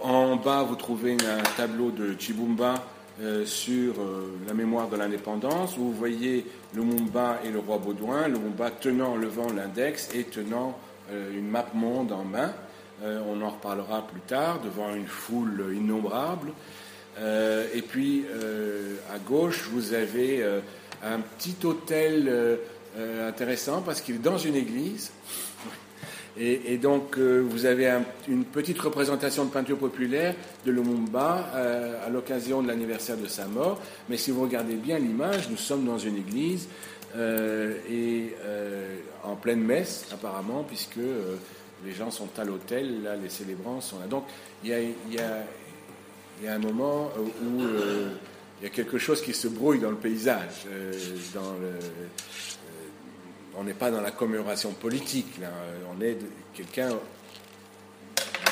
[0.00, 2.74] En bas, vous trouvez un tableau de Chibumba
[3.20, 8.26] euh, sur euh, la mémoire de l'indépendance, où vous voyez Lumumba et le roi Baudouin,
[8.26, 10.78] Lumumba tenant, levant l'index et tenant
[11.10, 12.54] euh, une map monde en main.
[13.02, 16.52] on en reparlera plus tard, devant une foule innombrable.
[17.18, 18.24] et puis,
[19.12, 20.42] à gauche, vous avez
[21.02, 22.58] un petit hôtel
[23.26, 25.10] intéressant parce qu'il est dans une église.
[26.38, 27.92] Et, donc, euh, vous avez
[28.26, 33.46] une petite représentation de peinture populaire de Lumumba euh, à l'occasion de l'anniversaire de sa
[33.46, 33.80] mort.
[34.08, 36.68] Mais si vous regardez bien l'image, nous sommes dans une église
[37.16, 38.34] euh, et
[39.24, 40.96] en pleine messe, apparemment, puisque
[41.84, 44.06] les gens sont à l'hôtel, là, les célébrants sont là.
[44.06, 44.24] Donc,
[44.64, 49.90] il y a, un moment où il y a quelque chose qui se brouille dans
[49.90, 50.66] le paysage,
[51.34, 51.54] dans
[53.56, 55.40] on n'est pas dans la commémoration politique,
[55.94, 56.16] on est
[56.54, 56.90] quelqu'un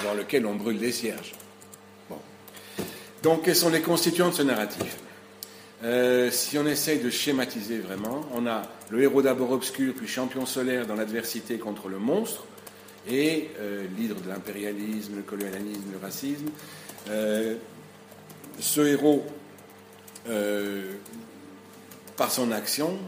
[0.04, 1.32] dans lequel on brûle des cierges.
[3.22, 4.96] Donc, quels sont les constituants de ce narratif?
[5.84, 10.46] Euh, Si on essaye de schématiser vraiment, on a le héros d'abord obscur, puis champion
[10.46, 12.44] solaire dans l'adversité contre le monstre,
[13.08, 16.48] et euh, l'hydre de l'impérialisme, le colonialisme, le racisme.
[17.08, 17.56] Euh,
[18.58, 19.24] ce héros,
[22.16, 22.98] par son action,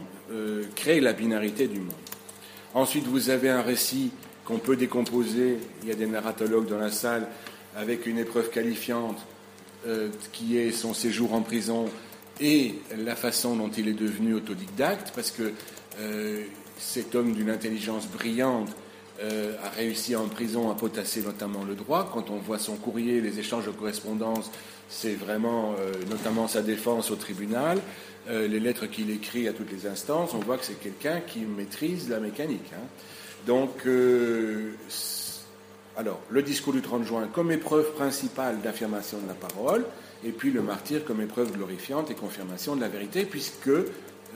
[0.75, 1.93] crée la binarité du monde.
[2.73, 4.11] Ensuite, vous avez un récit
[4.45, 7.27] qu'on peut décomposer, il y a des narratologues dans la salle,
[7.75, 9.19] avec une épreuve qualifiante
[9.87, 11.85] euh, qui est son séjour en prison
[12.39, 15.53] et la façon dont il est devenu autodidacte, parce que
[15.99, 16.43] euh,
[16.77, 18.69] cet homme d'une intelligence brillante
[19.23, 22.09] euh, a réussi en prison à potasser notamment le droit.
[22.13, 24.51] Quand on voit son courrier, les échanges de correspondance,
[24.89, 25.75] c'est vraiment
[26.09, 27.79] notamment sa défense au tribunal,
[28.29, 32.09] les lettres qu'il écrit à toutes les instances, on voit que c'est quelqu'un qui maîtrise
[32.09, 32.69] la mécanique.
[32.73, 32.85] Hein.
[33.45, 34.71] Donc, euh,
[35.97, 39.85] alors, le discours du 30 juin comme épreuve principale d'affirmation de la parole,
[40.25, 43.69] et puis le martyr comme épreuve glorifiante et confirmation de la vérité, puisque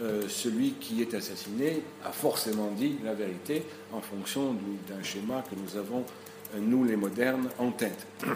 [0.02, 4.56] euh, celui qui est assassiné a forcément dit la vérité en fonction
[4.88, 6.04] d'un schéma que nous avons,
[6.56, 8.06] euh, nous les modernes, en tête.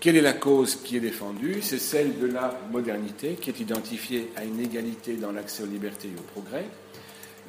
[0.00, 1.62] Quelle est la cause qui est défendue?
[1.62, 6.08] C'est celle de la modernité, qui est identifiée à une égalité dans l'accès aux libertés
[6.08, 6.66] et au progrès,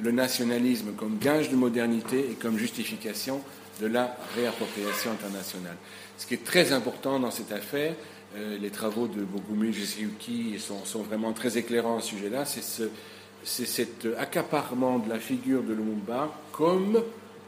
[0.02, 3.42] le nationalisme comme gage de modernité et comme justification
[3.82, 5.76] de la réappropriation internationale.
[6.18, 7.96] Ce qui est très important dans cette affaire,
[8.36, 9.74] euh, les travaux de Bogumi
[10.60, 12.90] sont, vraiment très éclairants à ce sujet-là, c'est ce,
[13.44, 16.98] cet accaparement de la figure de Lumumba comme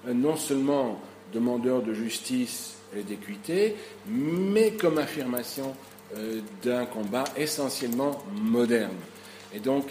[0.08, 1.02] euh, non seulement
[1.34, 3.76] demandeur de justice et d'équité,
[4.08, 5.76] mais comme affirmation
[6.16, 8.96] euh, d'un combat essentiellement moderne.
[9.54, 9.88] Et donc,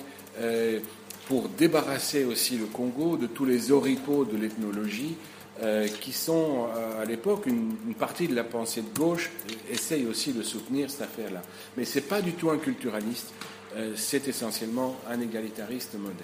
[1.28, 5.16] pour débarrasser aussi le Congo de tous les oripeaux de l'ethnologie
[5.62, 9.30] euh, qui sont euh, à l'époque une, partie de la pensée de gauche
[9.70, 11.40] essaye aussi de soutenir cette affaire-là.
[11.78, 13.32] Mais ce n'est pas du tout un culturaliste,
[13.74, 16.18] euh, c'est essentiellement un égalitariste moderne.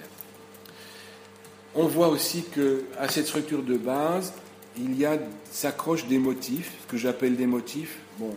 [1.73, 4.33] On voit aussi que à cette structure de base,
[4.77, 5.17] il y a
[5.51, 7.97] s'accroche des motifs, ce que j'appelle des motifs.
[8.19, 8.35] Bon,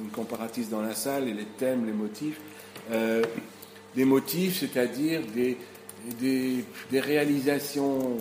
[0.00, 2.40] une comparatiste dans la salle et les thèmes, les motifs.
[3.94, 5.58] des motifs, c'est-à-dire des,
[6.18, 8.16] des, réalisations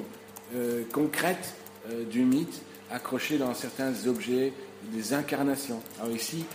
[0.92, 1.54] concrètes
[1.92, 4.54] euh, du mythe accrochées dans certains objets,
[4.94, 5.82] des incarnations.
[6.00, 6.46] Alors ici,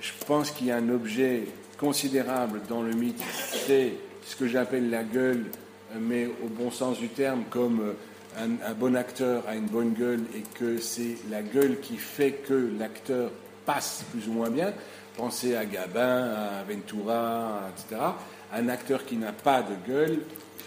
[0.00, 1.44] je pense qu'il y a un objet
[1.78, 3.22] considérable dans le mythe,
[3.66, 3.94] c'est
[4.26, 5.46] ce que j'appelle la gueule,
[5.92, 7.94] euh, mais au bon sens du terme, comme
[8.36, 12.70] un, bon acteur a une bonne gueule et que c'est la gueule qui fait que
[12.78, 13.30] l'acteur
[13.64, 14.72] passe plus ou moins bien.
[15.16, 18.00] Pensez à Gabin, à Ventura, etc.
[18.52, 20.18] Un acteur qui n'a pas de gueule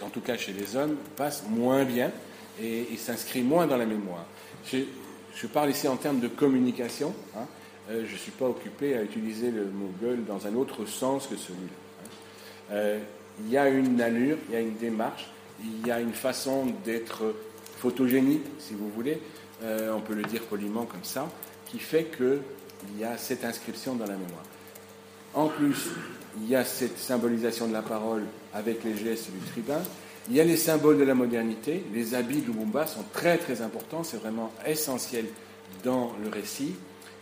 [0.04, 2.12] en tout cas chez les hommes, passe moins bien
[2.60, 4.26] et, s'inscrit moins dans la mémoire.
[4.66, 7.14] Je, parle ici en termes de communication.
[7.36, 7.46] Hein.
[7.90, 11.28] Euh, je ne suis pas occupé à utiliser le mot gueule dans un autre sens
[11.28, 11.74] que celui-là.
[12.04, 12.10] Hein.
[12.72, 13.00] Euh,
[13.44, 15.28] il y a une allure, il y a une démarche,
[15.64, 17.34] il y a une façon d'être
[17.78, 19.20] photogénique, si vous voulez,
[19.64, 21.28] euh, on peut le dire poliment comme ça,
[21.66, 24.44] qui fait qu'il y a cette inscription dans la mémoire.
[25.34, 25.90] En plus,
[26.38, 29.82] il y a cette symbolisation de la parole avec les gestes du tribun.
[30.30, 31.84] Il y a les symboles de la modernité.
[31.94, 35.26] Les habits de Lumumba sont très très importants, c'est vraiment essentiel
[35.84, 36.76] dans le récit,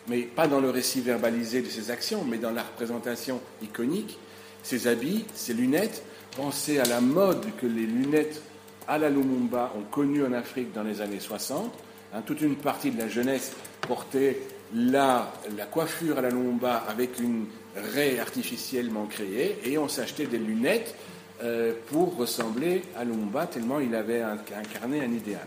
[0.07, 4.17] mais pas dans le récit verbalisé de ses actions, mais dans la représentation iconique.
[4.63, 6.03] Ses habits, ses lunettes,
[6.35, 8.41] pensez à la mode que les lunettes
[8.87, 11.71] à la Lumumba ont connue en Afrique dans les années 60.
[12.13, 14.41] Hein, toute une partie de la jeunesse portait
[14.73, 20.37] la, la coiffure à la Lumumba avec une raie artificiellement créée et on s'achetait des
[20.37, 20.95] lunettes
[21.43, 25.45] euh, pour ressembler à Lumumba tellement il avait incarné un idéal.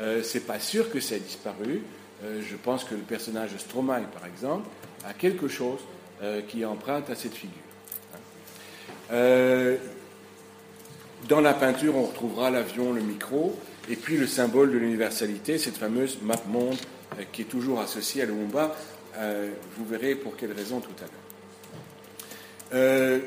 [0.00, 1.82] Euh, c'est pas sûr que ça ait disparu.
[2.24, 4.68] Euh, je pense que le personnage de Stromae, par exemple,
[5.06, 5.80] a quelque chose
[6.22, 7.62] euh, qui emprunte à cette figure.
[11.28, 15.76] dans la peinture, on retrouvera l'avion, le micro, et puis le symbole de l'universalité, cette
[15.76, 16.76] fameuse map monde
[17.32, 18.76] qui est toujours associée à Lumumba.
[19.76, 23.22] vous verrez pour quelle raison tout à l'heure.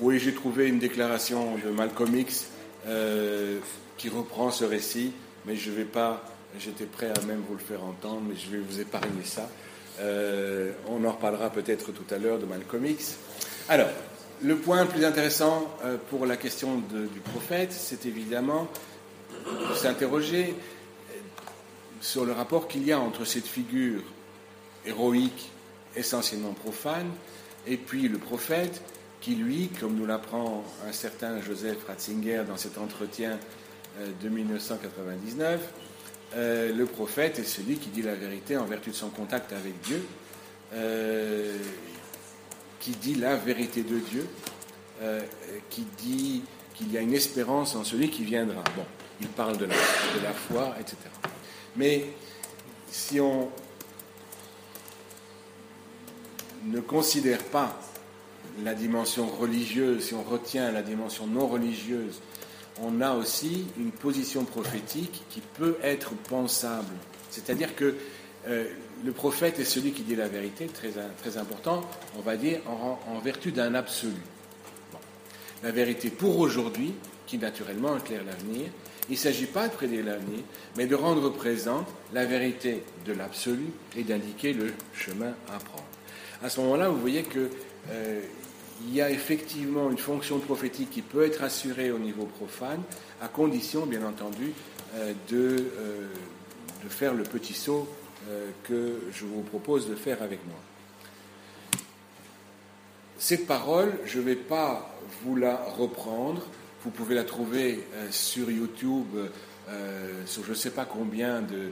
[0.00, 2.46] Oui, j'ai trouvé une déclaration de Malcolm X
[2.86, 3.58] euh,
[3.96, 5.12] qui reprend ce récit,
[5.44, 6.22] mais je ne vais pas,
[6.56, 9.50] j'étais prêt à même vous le faire entendre, mais je vais vous épargner ça.
[9.98, 13.16] Euh, on en reparlera peut-être tout à l'heure de Malcolm X.
[13.68, 13.88] Alors,
[14.40, 18.68] le point le plus intéressant euh, pour la question du prophète, c'est évidemment
[19.68, 20.54] de s'interroger
[22.00, 24.02] sur le rapport qu'il y a entre cette figure
[24.86, 25.50] héroïque,
[25.96, 27.10] essentiellement profane,
[27.66, 28.80] et puis le prophète,
[29.28, 33.38] qui lui, comme nous l'apprend un certain Joseph Ratzinger dans cet entretien
[34.22, 35.60] de 1999.
[36.34, 40.02] le prophète est celui qui dit la vérité en vertu de son contact avec Dieu,
[42.80, 44.26] qui dit la vérité de Dieu,
[45.68, 46.42] qui dit
[46.74, 48.64] qu'il y a une espérance en celui qui viendra.
[48.76, 48.86] Bon,
[49.20, 50.96] il parle de la, de la foi, etc.
[51.76, 52.06] Mais
[52.90, 53.50] si on
[56.64, 57.78] ne considère pas
[58.64, 62.20] la dimension religieuse, si on retient la dimension non religieuse,
[62.82, 66.94] on a aussi une position prophétique qui peut être pensable.
[67.30, 67.94] C'est-à-dire que
[68.48, 68.64] euh,
[69.04, 71.82] le prophète est celui qui dit la vérité, très, très important,
[72.16, 74.12] on va dire en, vertu d'un absolu.
[75.62, 76.94] La vérité pour aujourd'hui,
[77.26, 78.68] qui naturellement éclaire l'avenir,
[79.08, 80.40] il ne s'agit pas de prédire l'avenir,
[80.76, 85.84] mais de rendre présent la vérité de l'absolu et d'indiquer le chemin à prendre.
[86.42, 87.48] À ce moment-là, vous voyez qu'il
[87.90, 88.20] euh,
[88.92, 92.82] y a effectivement une fonction prophétique qui peut être assurée au niveau profane,
[93.20, 94.52] à condition, bien entendu,
[94.94, 96.08] euh, de, euh,
[96.84, 97.88] de, faire le petit saut
[98.64, 100.58] que je vous propose de faire avec moi.
[103.16, 106.42] Cette parole, je ne vais pas vous la reprendre
[106.84, 109.06] vous pouvez la trouver euh, sur YouTube,
[109.68, 111.70] euh, sur je ne sais pas combien de, euh,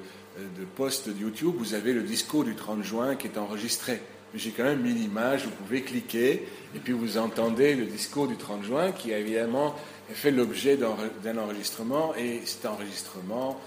[0.59, 1.55] de posts de YouTube.
[1.57, 4.03] Vous avez le discours du 30 juin qui est enregistré.
[4.37, 8.37] J'ai quand même mis l'image, vous pouvez cliquer, et puis vous entendez le discours du
[8.37, 9.75] 30 juin qui a évidemment
[10.11, 13.59] fait l'objet d'un enregistrement, et cet enregistrement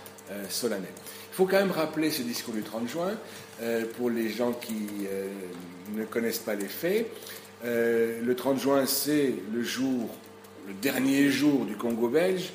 [0.49, 0.93] solennel.
[1.31, 3.17] Il faut quand même rappeler ce discours du 30 juin
[3.97, 4.87] pour les gens qui
[5.95, 7.07] ne connaissent pas les faits.
[7.63, 9.63] le 30 juin, c'est le
[10.67, 12.51] le dernier jour du Congo belge,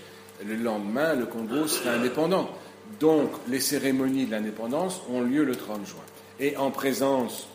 [0.47, 2.49] le lendemain, le Congo sera indépendant.
[3.01, 6.05] Donc, les cérémonies de l'indépendance ont lieu le 30 juin.
[6.39, 7.49] Et en présence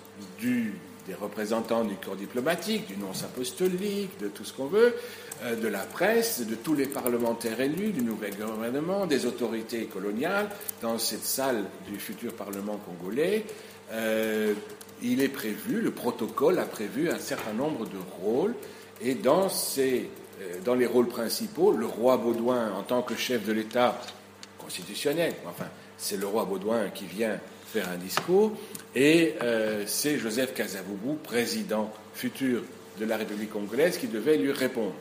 [1.07, 4.95] des représentants du corps diplomatique, du nonce apostolique, de tout ce qu'on veut,
[5.43, 10.49] euh, de la presse, de tous les parlementaires élus, du nouvel gouvernement, des autorités coloniales,
[10.81, 13.45] dans cette salle du futur Parlement congolais,
[13.91, 14.53] euh,
[15.01, 18.53] il est prévu, le protocole a prévu un certain nombre de rôles,
[19.01, 20.09] et dans ces
[20.41, 23.99] euh, dans les rôles principaux, le roi Baudouin en tant que chef de l'État
[24.57, 25.67] constitutionnel, enfin
[25.97, 27.39] c'est le roi Baudouin qui vient
[27.73, 28.53] faire un discours,
[28.95, 32.63] et euh, c'est Joseph Kasavubu, président futur
[32.99, 34.95] de la République congolaise, qui devait lui répondre.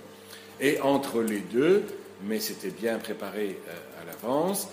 [0.60, 1.84] Et entre les deux,
[2.24, 4.68] mais c'était bien préparé euh, à l'avance,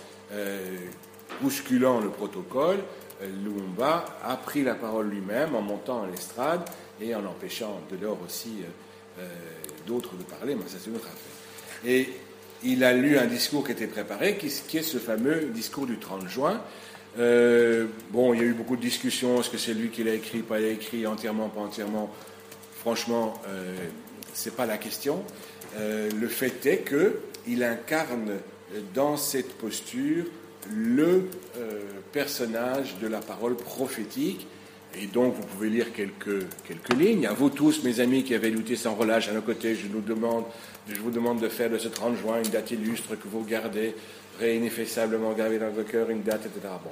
[1.40, 2.78] bousculant le protocole,
[3.22, 6.68] Lumumba a pris la parole lui-même en montant à l'estrade
[7.00, 8.64] et en empêchant de l'or aussi
[9.86, 11.88] d'autres de parler, mais ça c'est une autre affaire.
[11.88, 12.08] Et
[12.64, 16.28] il a lu un discours qui était préparé, qui, est ce fameux discours du 30
[16.28, 16.60] juin.
[17.18, 20.14] Euh, bon, il y a eu beaucoup de discussions, est-ce que c'est lui qui l'a
[20.14, 22.10] écrit, pas écrit, entièrement, pas entièrement?
[22.78, 23.74] Franchement, euh,
[24.32, 25.22] c'est pas la question.
[25.78, 28.32] Euh, le fait est qu'il incarne
[28.94, 30.24] dans cette posture
[30.74, 31.80] le euh,
[32.12, 34.46] personnage de la parole prophétique
[34.98, 37.26] et donc, vous pouvez lire quelques, quelques lignes.
[37.26, 40.00] À vous tous, mes amis qui avez lutté sans relâche à nos côtés, je, nous
[40.00, 40.44] demande,
[40.88, 43.94] je vous demande de faire de ce 30 juin une date illustre que vous gardez,
[44.40, 46.68] réineffaçablement gravée dans vos cœurs, une date, etc.
[46.82, 46.90] Bon.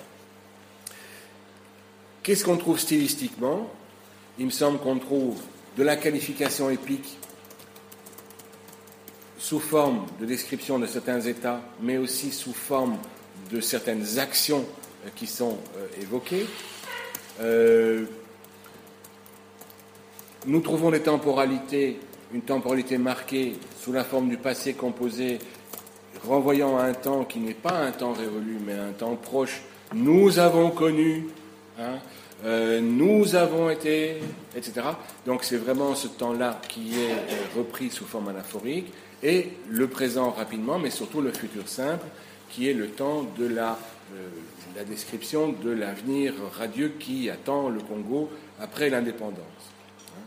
[2.25, 3.69] Qu'est-ce qu'on trouve stylistiquement?
[4.39, 5.39] Il me semble qu'on trouve
[5.77, 7.19] de la qualification épique
[9.37, 12.97] sous forme de description de certains états, mais aussi sous forme
[13.53, 14.65] de certaines actions
[15.17, 16.47] qui sont euh, évoquées.
[17.43, 18.07] Euh,
[20.47, 22.01] nous trouvons des temporalités,
[22.33, 25.41] une temporalité marquée sous la forme du passé composé,
[26.27, 29.61] renvoyant à un temps qui n'est pas un temps révolu, mais un temps proche.
[29.93, 31.27] Nous avons connu,
[31.79, 31.99] hein,
[32.45, 34.17] euh, nous avons été,
[34.57, 34.87] etc.
[35.27, 40.31] Donc c'est vraiment ce temps-là qui est euh, repris sous forme anaphorique, et le présent
[40.31, 42.07] rapidement, mais surtout le futur simple,
[42.51, 43.79] qui est le temps de la
[44.77, 49.39] la description de l'avenir radieux qui attend le Congo après l'indépendance.
[50.11, 50.21] Hein.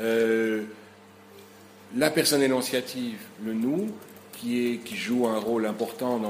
[0.00, 0.64] Euh,
[1.96, 3.88] la personne énonciative, le nous,
[4.32, 6.20] qui, joue un rôle important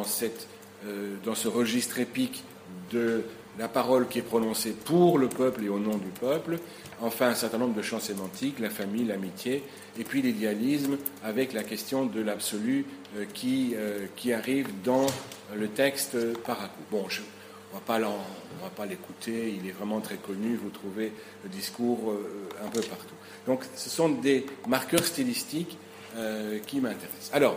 [0.86, 2.42] euh, dans ce registre épique
[2.90, 3.24] de
[3.58, 6.58] la parole qui est prononcée pour le peuple et au nom du peuple,
[7.00, 9.64] enfin un certain nombre de champs sémantiques, la famille, l'amitié,
[9.98, 12.86] et puis l'idéalisme avec la question de l'absolu
[13.16, 13.74] euh, qui,
[14.16, 15.06] qui arrive dans
[15.54, 16.82] le texte par à coup.
[16.90, 17.20] Bon, je,
[17.74, 21.12] on ne va pas l'écouter, il est vraiment très connu, vous trouvez
[21.44, 23.14] le discours euh, un peu partout.
[23.46, 25.76] Donc ce sont des marqueurs stylistiques
[26.16, 27.30] euh, qui m'intéressent.
[27.32, 27.56] Alors,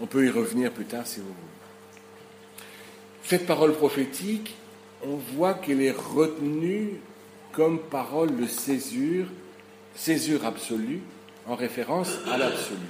[0.00, 1.36] on peut y revenir plus tard si vous voulez.
[3.24, 4.54] Cette parole prophétique,
[5.04, 7.00] on voit qu'elle est retenue
[7.52, 9.26] comme parole de césure,
[9.94, 11.00] césure absolue,
[11.46, 12.86] en référence à l'absolu.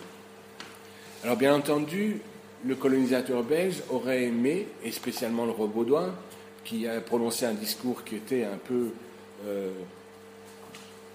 [1.22, 2.20] Alors bien entendu,
[2.64, 6.14] le colonisateur belge aurait aimé, et spécialement le roi Baudouin,
[6.64, 8.90] qui a prononcé un discours qui était un peu,
[9.46, 9.70] euh,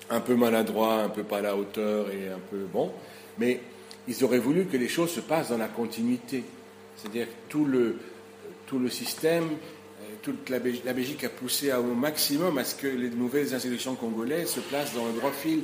[0.10, 2.92] un peu maladroit, un peu pas à la hauteur et un peu bon,
[3.38, 3.60] mais
[4.08, 6.44] ils auraient voulu que les choses se passent dans la continuité.
[6.96, 7.98] C'est-à-dire tout le,
[8.68, 9.46] tout le système,
[10.22, 14.60] toute la, Belgique a poussé au maximum à ce que les nouvelles institutions congolaises se
[14.60, 15.62] placent dans le droit fil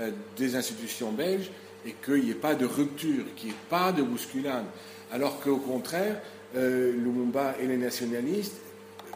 [0.00, 1.50] euh, des institutions belges
[1.86, 4.64] et qu'il n'y ait pas de rupture, qu'il n'y ait pas de bousculade.
[5.12, 6.20] Alors qu'au contraire,
[6.56, 8.56] euh, Lumumba et les nationalistes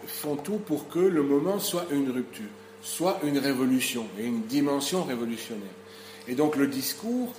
[0.07, 2.51] font tout pour que le moment soit une rupture,
[2.83, 5.63] soit une révolution, et une dimension révolutionnaire.
[6.29, 7.33] Et donc le discours,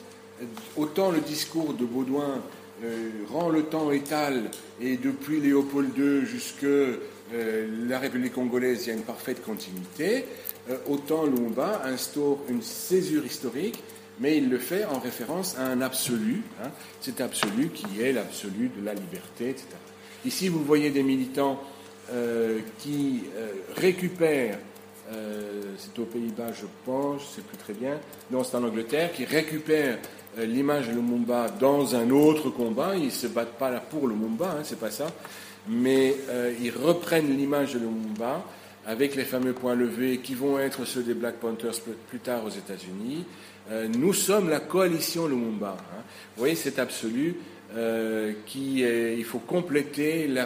[0.76, 2.42] autant le discours de Baudouin
[2.84, 4.52] euh, rend le temps étal,
[4.82, 6.98] et depuis Léopold II jusque euh,
[7.34, 10.26] la République congolaise, il y a une parfaite continuité,
[10.70, 13.82] euh, autant Lumumba instaure une césure historique
[14.20, 16.70] mais il le fait en référence à un absolu, hein,
[17.02, 19.68] cet absolu qui est l'absolu de la liberté, etc.
[20.26, 21.60] Ici, vous voyez des militants
[22.12, 24.58] euh, qui euh, récupèrent,
[25.12, 28.00] euh, c'est aux Pays-Bas, je pense, je ne sais plus très bien,
[28.32, 30.00] non, c'est en Angleterre, qui récupèrent
[30.38, 32.96] l'image de Lumumba dans un autre combat.
[32.98, 35.08] Ils ne se battent pas là pour Lumumba, hein, c'est pas ça,
[35.68, 36.16] mais
[36.62, 38.44] ils reprennent l'image de Lumumba
[38.86, 42.50] avec les fameux points levés qui vont être ceux des Black Panthers plus tard aux
[42.50, 43.26] États-Unis,
[43.72, 45.76] euh, nous sommes la coalition Lumumba.
[45.80, 46.02] Hein.
[46.36, 47.36] Vous voyez cet absolu
[47.76, 50.46] euh, il faut compléter la,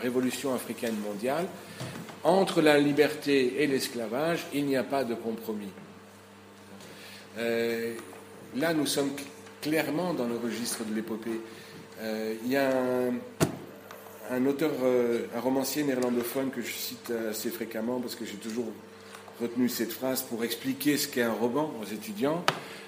[0.00, 1.46] révolution africaine mondiale.
[2.22, 5.70] Entre la liberté et l'esclavage, il n'y a pas de compromis.
[7.38, 7.94] Euh,
[8.54, 9.10] là, nous sommes
[9.60, 11.40] clairement dans le registre de l'épopée.
[12.44, 12.70] il y a
[14.32, 14.72] un auteur,
[15.34, 18.66] un romancier néerlandophone que je cite assez fréquemment parce que j'ai toujours
[19.40, 22.44] retenu cette phrase pour expliquer ce qu'est un roman aux étudiants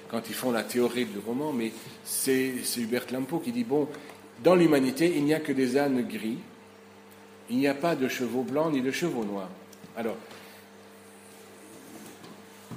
[0.09, 1.71] quand ils font la théorie du roman, mais
[2.03, 3.87] c'est Hubert Lampo qui dit bon,
[4.43, 6.37] dans l'humanité, il n'y a que des ânes gris,
[7.49, 9.49] il n'y a pas de chevaux blancs ni de chevaux noirs.
[9.97, 10.17] Alors,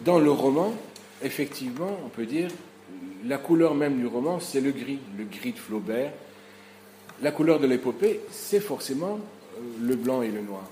[0.04, 0.74] dans le roman,
[1.22, 2.50] effectivement, on peut dire,
[3.24, 6.12] la couleur même du roman, c'est le gris, le gris de Flaubert.
[7.22, 10.64] La couleur de l'épopée, c'est forcément euh, le blanc et le noir.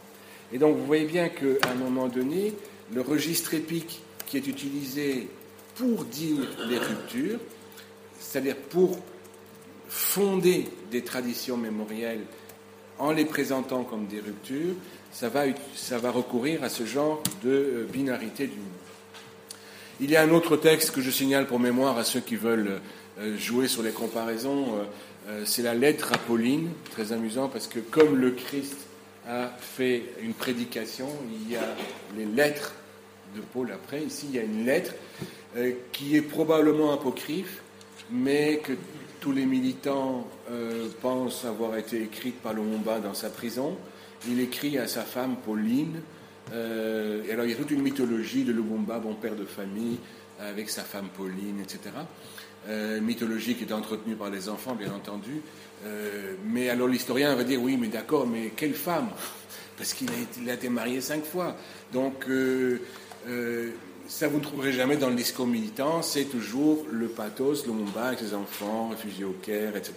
[0.52, 2.54] Et donc, vous voyez bien qu'à un moment donné,
[2.94, 5.28] le registre épique qui est utilisé
[5.74, 7.38] pour dire les ruptures,
[8.18, 8.98] c'est-à-dire pour
[9.88, 12.24] fonder des traditions mémorielles
[12.98, 14.74] en les présentant comme des ruptures,
[15.12, 15.44] ça va,
[15.74, 18.66] ça va recourir à ce genre de euh, binarité du monde.
[20.00, 22.80] Il y a un autre texte que je signale pour mémoire à ceux qui veulent
[23.18, 24.74] euh, jouer sur les comparaisons,
[25.44, 28.86] c'est la lettre à Pauline, très amusant parce que comme le Christ
[29.28, 31.08] a fait une prédication.
[31.32, 31.74] Il y a
[32.16, 32.74] les lettres
[33.34, 34.02] de Paul après.
[34.02, 34.94] Ici, il y a une lettre
[35.56, 37.62] euh, qui est probablement apocryphe,
[38.10, 38.72] mais que
[39.20, 43.76] tous les militants euh, pensent avoir été écrite par Lumumba dans sa prison.
[44.28, 46.00] Il écrit à sa femme Pauline.
[46.52, 49.98] Euh, et alors, il y a toute une mythologie de Lumumba, bon père de famille,
[50.38, 51.90] avec sa femme Pauline, etc.
[53.00, 55.42] mythologie qui est entretenue par les enfants, bien entendu.
[55.84, 59.08] Euh, mais alors l'historien va dire oui, mais d'accord, mais quelle femme?
[59.76, 60.08] Parce qu'il
[60.48, 61.54] a, été marié cinq fois.
[61.92, 62.80] Donc euh,
[63.28, 63.70] euh,
[64.08, 68.06] ça vous ne trouverez jamais dans le discours militant, c'est toujours le pathos, le Mumba
[68.06, 69.94] avec ses enfants, réfugiés au Caire, etc.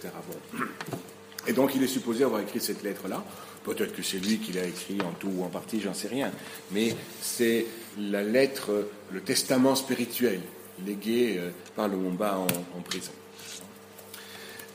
[1.46, 3.24] Et donc il est supposé avoir écrit cette lettre-là.
[3.64, 6.30] Peut-être que c'est lui qui l'a écrit en tout ou en partie, j'en sais rien.
[6.72, 7.66] Mais c'est
[7.98, 10.40] la lettre, le testament spirituel
[10.86, 11.40] légué
[11.76, 13.12] par le Mumba en, prison.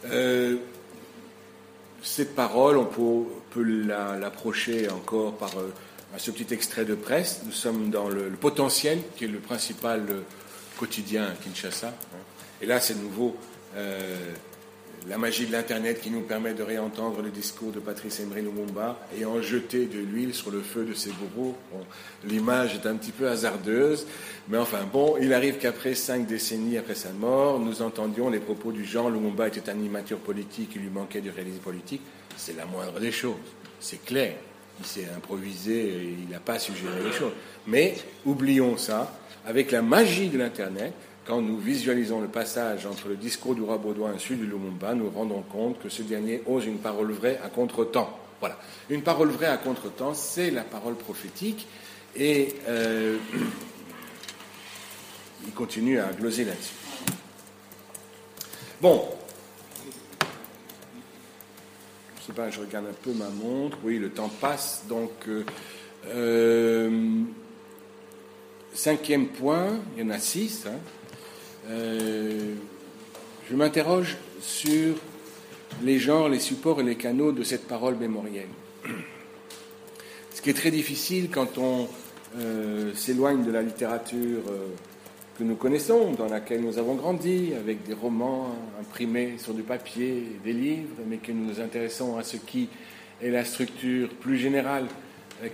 [0.05, 0.57] Euh,
[2.05, 5.73] cette parole, on peut, l'approcher encore par euh,
[6.17, 7.41] ce petit extrait de presse.
[7.45, 10.21] Nous sommes dans le, potentiel, qui est le principal euh,
[10.77, 11.87] quotidien à Kinshasa.
[11.87, 12.17] Hein.
[12.61, 13.35] Et là, c'est nouveau
[13.75, 14.33] euh,
[15.07, 18.99] la magie de l'Internet qui nous permet de réentendre le discours de Patrice Emery Lumumba
[19.17, 21.55] et en jeter de l'huile sur le feu de ses bourreaux.
[22.23, 24.07] L'image est un petit peu hasardeuse,
[24.47, 28.71] mais enfin bon, il arrive qu'après cinq décennies après sa mort, nous entendions les propos
[28.71, 32.01] du genre Lumumba était un animateur politique, il lui manquait du réalisme politique.
[32.37, 33.35] C'est la moindre des choses,
[33.79, 34.35] c'est clair.
[34.79, 37.31] Il s'est improvisé, et il n'a pas suggéré les choses.
[37.65, 40.93] Mais oublions ça, avec la magie de l'Internet,
[41.25, 44.93] quand nous visualisons le passage entre le discours du roi Baudouin et celui du Lumumba,
[44.93, 48.17] nous rendons compte que ce dernier ose une parole vraie à contre-temps.
[48.39, 48.59] Voilà.
[48.89, 51.67] Une parole vraie à contre-temps, c'est la parole prophétique.
[52.15, 53.17] Et euh,
[55.45, 56.75] il continue à gloser là-dessus.
[58.81, 59.05] Bon.
[62.19, 63.77] Je sais pas, je regarde un peu ma montre.
[63.83, 64.83] Oui, le temps passe.
[64.87, 65.43] Donc, euh,
[66.07, 67.21] euh,
[68.73, 70.65] cinquième point, il y en a six.
[70.67, 70.77] Hein.
[71.69, 72.53] Euh,
[73.49, 74.95] je m'interroge sur
[75.83, 78.49] les genres, les supports et les canaux de cette parole mémorielle.
[80.33, 81.87] Ce qui est très difficile quand on
[82.37, 84.67] euh, s'éloigne de la littérature euh,
[85.37, 90.23] que nous connaissons, dans laquelle nous avons grandi, avec des romans imprimés sur du papier,
[90.43, 92.69] des livres, mais que nous nous intéressons à ce qui
[93.21, 94.85] est la structure plus générale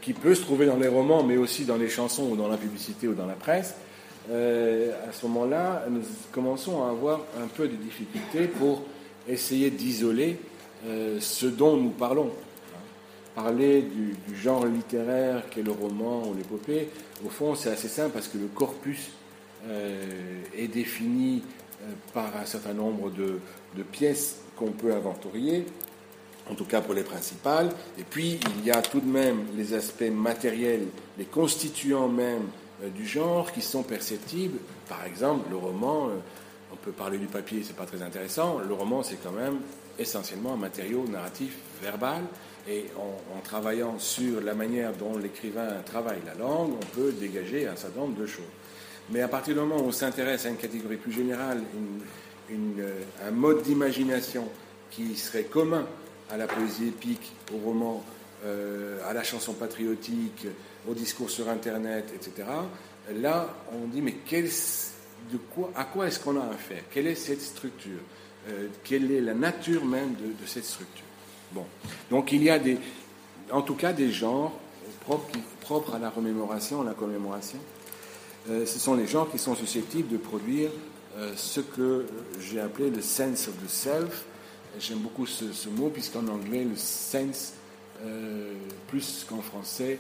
[0.01, 2.57] qui peut se trouver dans les romans, mais aussi dans les chansons ou dans la
[2.57, 3.74] publicité ou dans la presse.
[4.30, 6.02] À ce moment-là, nous
[6.32, 8.84] commençons à avoir un peu de difficultés pour
[9.28, 10.38] essayer d'isoler
[11.20, 12.32] ce dont nous parlons
[13.36, 16.90] parler du, genre littéraire qu'est le roman ou l'épopée,
[17.26, 19.12] au fond, c'est assez simple parce que le corpus
[19.68, 21.44] euh, est défini
[21.82, 23.40] euh, par un certain nombre de,
[23.92, 25.66] pièces qu'on peut inventorier,
[26.50, 27.70] en tout cas pour les principales.
[27.98, 32.61] Et puis, il y a tout de même les aspects matériels, les constituants même euh,
[32.96, 34.58] du genre qui sont perceptibles.
[34.90, 36.10] Par exemple, le roman,
[36.72, 38.60] on peut parler du papier, c'est pas très intéressant.
[38.60, 39.60] Le roman, c'est quand même
[40.00, 42.22] essentiellement un matériau narratif verbal
[42.68, 47.76] et en, travaillant sur la manière dont l'écrivain travaille la langue, on peut dégager un
[47.76, 48.46] certain nombre de choses.
[49.10, 51.62] Mais à partir du moment où on s'intéresse à une catégorie plus générale,
[52.52, 54.48] euh, un mode d'imagination
[54.90, 55.86] qui serait commun
[56.30, 58.04] à la poésie épique, au roman,
[58.46, 60.48] euh, à la chanson patriotique,
[60.90, 62.48] au discours sur Internet, etc.,
[63.16, 64.16] là, on dit, mais
[65.32, 66.84] de quoi, à quoi est-ce qu'on a affaire?
[66.92, 68.00] Quelle est cette structure?
[68.50, 71.06] Euh, Quelle est la nature même de cette structure?
[71.52, 71.66] Bon.
[72.10, 72.78] Donc il y a des,
[73.52, 74.54] en tout cas des genres
[75.02, 77.60] propres, à la remémoration, à la commémoration.
[78.50, 80.70] Euh, ce sont les genres qui sont susceptibles de produire
[81.18, 82.06] euh, ce que
[82.40, 84.26] j'ai appelé le sense of the self.
[84.80, 87.54] J'aime beaucoup ce, mot puisqu'en anglais le sense,
[88.88, 90.00] plus qu'en français,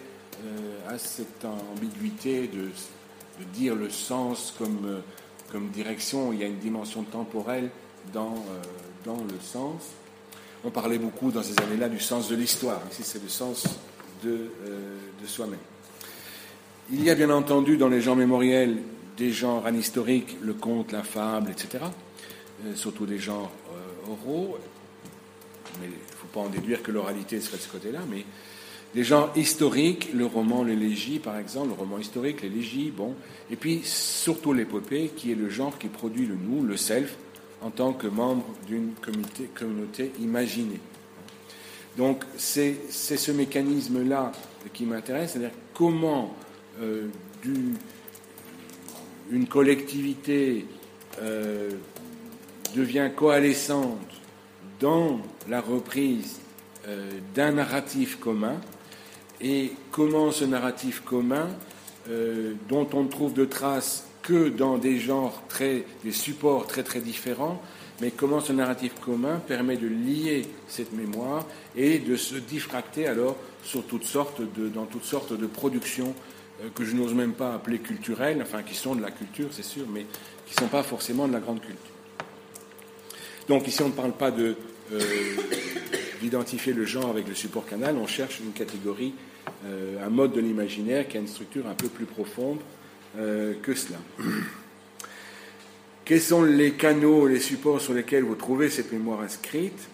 [0.87, 2.69] a cette ambiguïté de,
[3.53, 5.01] dire le sens comme,
[5.51, 6.33] comme direction.
[6.33, 7.69] Il y a une dimension temporelle
[8.13, 8.35] dans,
[9.05, 9.81] dans le sens.
[10.63, 12.81] On parlait beaucoup dans ces années-là du sens de l'histoire.
[12.91, 13.65] Ici, c'est le sens
[14.23, 15.59] de, euh, de soi-même.
[16.91, 18.77] Il y a bien entendu dans les genres mémoriels
[19.17, 21.85] des genres anhistoriques, le conte, la fable, etc.
[22.65, 24.57] Euh, surtout des genres euh, oraux.
[25.79, 27.99] Mais il ne faut pas en déduire que l'oralité serait de ce côté-là.
[28.09, 28.23] Mais
[28.93, 33.15] des genres historiques, le roman, l'élégie, par exemple, le roman historique, l'élégie, bon.
[33.49, 37.15] Et puis surtout l'épopée, qui est le genre qui produit le nous, le self,
[37.61, 38.93] en tant que membre d'une
[39.53, 40.79] communauté imaginée.
[41.97, 44.31] Donc c'est ce mécanisme-là
[44.73, 46.33] qui m'intéresse, c'est-à-dire comment
[46.81, 47.07] euh,
[49.31, 50.65] une collectivité
[51.21, 51.71] euh,
[52.75, 53.99] devient coalescente
[54.79, 55.19] dans
[55.49, 56.39] la reprise
[56.87, 58.59] euh, d'un narratif commun
[59.41, 61.47] et comment ce narratif commun,
[62.69, 66.99] dont on ne trouve de traces que dans des genres très, des supports très très
[66.99, 67.61] différents,
[68.01, 73.37] mais comment ce narratif commun permet de lier cette mémoire et de se diffracter alors
[73.63, 76.15] sur toutes sortes de, dans toutes sortes de productions
[76.63, 79.63] euh, que je n'ose même pas appeler culturelles, enfin qui sont de la culture, c'est
[79.63, 80.07] sûr, mais
[80.47, 81.77] qui ne sont pas forcément de la grande culture.
[83.47, 84.55] Donc ici, on ne parle pas de,
[84.93, 84.99] euh,
[86.21, 89.13] d'identifier le genre avec le support canal, on cherche une catégorie,
[89.65, 92.59] euh, un mode de l'imaginaire qui a une structure un peu plus profonde
[93.17, 93.97] euh, que cela.
[96.05, 99.87] Quels sont les canaux, les supports sur lesquels vous trouvez cette mémoire inscrite?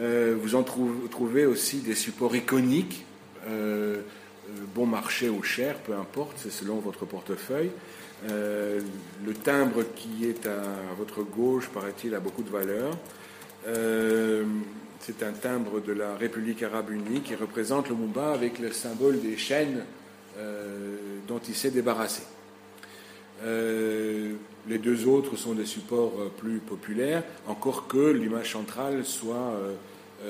[0.00, 3.04] Euh, Vous en trouvez aussi des supports iconiques,
[4.74, 7.70] bon marché ou cher, peu importe, c'est selon votre portefeuille.
[8.26, 12.96] le timbre qui est à votre gauche, paraît-il, a beaucoup de valeur.
[15.04, 19.20] C'est un timbre de la République arabe unie qui représente le Mumba avec le symbole
[19.20, 19.84] des chaînes
[21.28, 22.22] dont il s'est débarrassé.
[23.42, 24.34] Euh,
[24.68, 29.74] les deux autres sont des supports euh, plus populaires, encore que l'image centrale soit euh,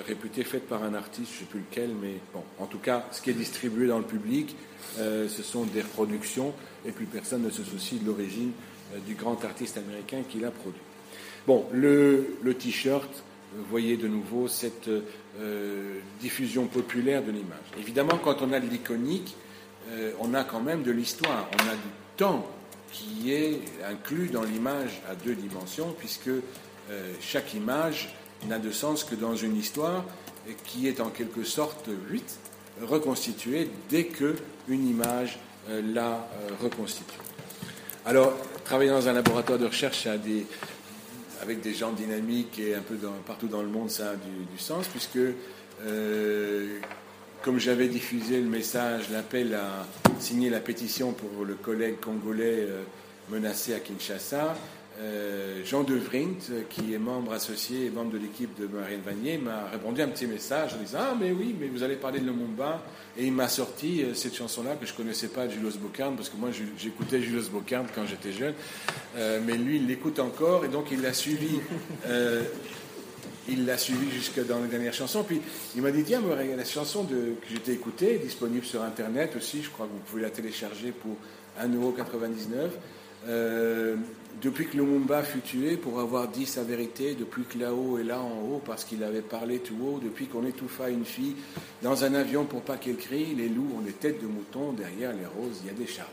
[0.07, 3.07] réputée faite par un artiste, je ne sais plus lequel, mais bon, en tout cas,
[3.13, 4.57] ce qui est distribué dans le public,
[4.97, 6.53] ce sont des reproductions,
[6.85, 8.51] et puis personne ne se soucie de l'origine
[9.07, 10.81] du grand artiste américain qui l'a produit.
[11.47, 13.23] Bon, le, t-shirt,
[13.69, 14.89] voyez de nouveau cette
[16.21, 17.67] diffusion populaire de l'image.
[17.79, 19.37] Évidemment, quand on a de l'iconique,
[20.21, 22.47] on a quand même de l'histoire, on a du temps
[22.95, 28.15] qui est inclus dans l'image à deux dimensions, puisque euh, chaque image
[28.47, 30.05] n'a de sens que dans une histoire
[30.65, 32.39] qui est en quelque sorte vite
[32.83, 34.37] reconstituée dès que
[34.69, 35.39] une image
[35.71, 37.19] euh, la euh, reconstitue.
[38.07, 38.35] Alors,
[38.65, 40.47] travailler dans un laboratoire de recherche des,
[41.43, 44.87] avec des gens dynamiques et un peu partout dans le monde, ça a du, sens,
[44.89, 45.19] puisque
[47.45, 49.87] comme j'avais diffusé le message, l'appel à
[50.19, 52.83] signer la pétition pour le collègue congolais euh,
[53.29, 54.57] menacé à Kinshasa,
[55.65, 59.69] Jean De Vrindt, qui est membre associé et membre de l'équipe de Marine Vanier, m'a
[59.71, 62.83] répondu un petit message en disant Ah, mais oui, mais vous allez parler de Lumumba.
[63.17, 66.29] Et il m'a sorti cette chanson-là que je ne connaissais pas de Julius Bocarn, parce
[66.29, 68.55] que moi j'écoutais Julius Bocarn quand j'étais jeune,
[69.45, 71.61] mais lui il l'écoute encore, et donc il l'a suivi
[73.49, 75.23] il l'a suivi jusque dans les dernières chansons.
[75.23, 75.41] Puis
[75.75, 76.23] il m'a dit Tiens,
[76.57, 80.23] la chanson de, que j'étais écoutée, disponible sur Internet aussi, je crois que vous pouvez
[80.23, 81.17] la télécharger pour
[81.61, 82.71] 1,99€.
[83.27, 83.97] Euh,
[84.43, 88.21] depuis que Lumumba fut tué, pour avoir dit sa vérité, depuis que là-haut est là
[88.21, 91.37] en haut, parce qu'il avait parlé tout haut, depuis qu'on étouffa une fille
[91.83, 95.13] dans un avion pour pas qu'elle crie, les loups ont des têtes de moutons, derrière
[95.13, 96.11] les roses, il y a des chardons.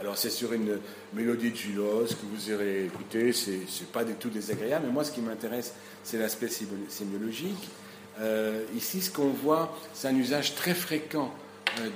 [0.00, 0.80] Alors c'est sur une
[1.14, 5.12] mélodie de Julos que vous irez écouter, c'est pas du tout désagréable, mais moi ce
[5.12, 7.68] qui m'intéresse c'est l'aspect sémiologique.
[8.20, 11.32] Euh, ici ce qu'on voit c'est un usage très fréquent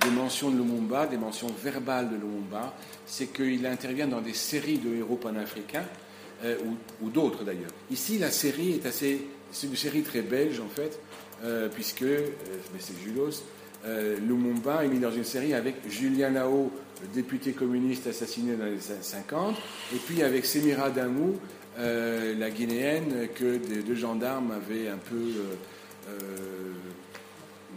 [0.01, 2.75] des mentions de Lumumba, des mentions verbales de Lumumba,
[3.07, 5.85] c'est qu'il intervient dans des séries de héros panafricains,
[6.45, 6.57] euh,
[7.03, 7.71] ou, d'autres d'ailleurs.
[7.91, 10.99] Ici la série est assez, c'est une série très belge en fait,
[11.75, 13.43] puisque, mais c'est Julos,
[13.87, 16.73] Lumumba est mis dans une série avec Julien Lao,
[17.15, 19.57] député communiste assassiné dans les années 50,
[19.95, 21.37] et puis avec Semira Damou,
[21.79, 25.55] euh, la guinéenne que des deux gendarmes avaient un peu euh,
[26.09, 26.66] euh,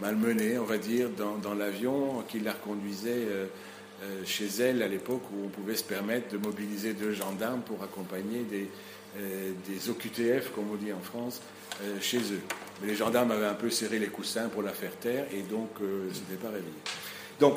[0.00, 3.26] malmenée, on va dire, dans, l'avion qui la reconduisait
[4.24, 8.44] chez elle à l'époque où on pouvait se permettre de mobiliser deux gendarmes pour accompagner
[8.50, 8.68] des,
[9.18, 11.40] des OQTF, comme on dit en France,
[12.00, 12.40] chez eux.
[12.80, 15.70] Mais les gendarmes avaient un peu serré les coussins pour la faire taire et donc
[15.78, 15.84] ce
[16.20, 16.72] n'était pas réveillé.
[17.40, 17.56] Donc,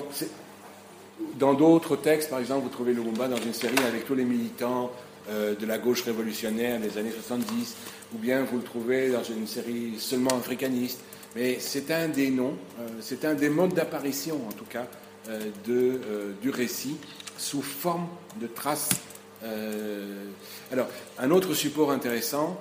[1.36, 4.92] dans d'autres textes, par exemple, vous trouvez Lumumba dans une série avec tous les militants
[5.30, 7.76] euh, de la gauche révolutionnaire des années 70,
[8.14, 11.00] ou bien vous le trouvez dans une série seulement africaniste.
[11.36, 14.88] Mais c'est un des noms, euh, c'est un des modes d'apparition, en tout cas,
[15.30, 16.98] euh, de, du récit
[17.38, 18.08] sous forme
[18.40, 18.90] de traces.
[20.72, 20.88] alors,
[21.20, 22.58] un autre support intéressant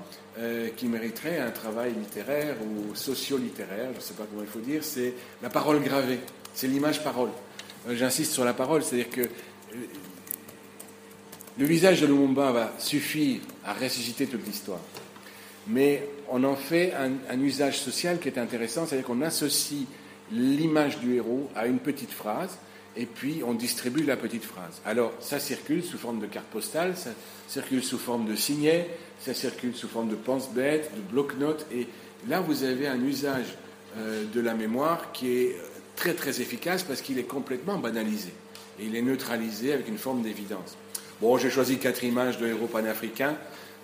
[0.76, 4.82] qui mériterait un travail littéraire ou socio-littéraire, je ne sais pas comment il faut dire,
[4.82, 6.18] c'est la parole gravée,
[6.54, 7.28] c'est l'image parole.
[7.88, 9.76] Euh, j'insiste sur la parole, c'est-à-dire que euh,
[11.58, 14.80] le visage de Lumumba va suffire à ressusciter toute l'histoire.
[15.68, 19.82] Mais on en fait un, usage social qui est intéressant, c'est-à-dire qu'on associe
[20.32, 22.58] l'image du héros à une petite phrase,
[22.96, 24.80] et puis on distribue la petite phrase.
[24.86, 27.10] Alors, ça circule sous forme de carte postale, ça
[27.48, 28.88] circule sous forme de signet,
[29.20, 31.86] ça circule sous forme de pense-bête, de bloc-notes, et
[32.28, 33.56] là, vous avez un usage
[33.98, 35.56] euh, de la mémoire qui est
[35.96, 38.32] très très efficace parce qu'il est complètement banalisé.
[38.80, 40.78] Et il est neutralisé avec une forme d'évidence.
[41.20, 43.36] Bon, j'ai choisi quatre images de héros panafricains.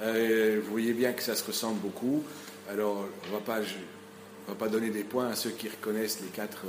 [0.02, 2.22] Euh, vous voyez bien que ça se ressemble beaucoup.
[2.70, 6.64] Alors, on ne va, pas donner des points à ceux qui reconnaissent les quatre,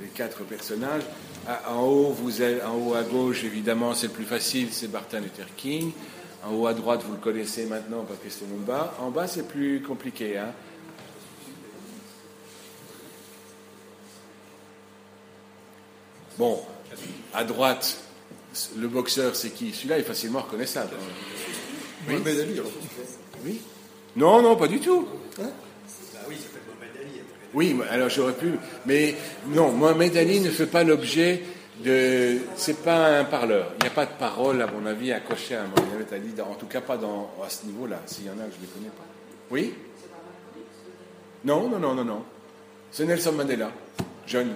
[0.00, 1.02] les quatre personnages.
[1.46, 4.88] Ah, en, haut, vous avez, en haut à gauche, évidemment, c'est le plus facile, c'est
[4.88, 5.92] Martin Luther King.
[6.44, 8.94] En haut à droite, vous le connaissez maintenant, Patrice Lumumba.
[9.00, 10.38] En bas, c'est plus compliqué.
[10.38, 10.52] Hein.
[16.38, 16.60] Bon,
[17.34, 17.98] à droite,
[18.76, 19.72] le boxeur, c'est qui?
[19.72, 20.90] Celui-là est facilement reconnaissable.
[22.08, 22.14] Oui.
[22.14, 22.60] Mohamed Ali.
[23.44, 23.60] Oui.
[24.16, 25.06] Non, non, pas du tout.
[25.40, 25.50] Hein
[26.12, 27.20] bah oui, ça fait Mohamed Ali.
[27.54, 28.52] Oui, alors j'aurais pu.
[28.86, 29.14] Mais
[29.48, 31.42] non, Mohamed Ali ne fait pas l'objet
[31.84, 32.38] de.
[32.56, 33.72] C'est pas un parleur.
[33.78, 36.66] Il n'y a pas de parole, à mon avis, accrochée à Mohamed Ali, en tout
[36.66, 38.00] cas pas dans, à ce niveau-là.
[38.06, 39.06] S'il y en a, je ne les connais pas.
[39.50, 39.74] Oui?
[41.44, 42.24] Non, non, non, non, non.
[42.90, 43.72] C'est Nelson Mandela,
[44.26, 44.52] jeune.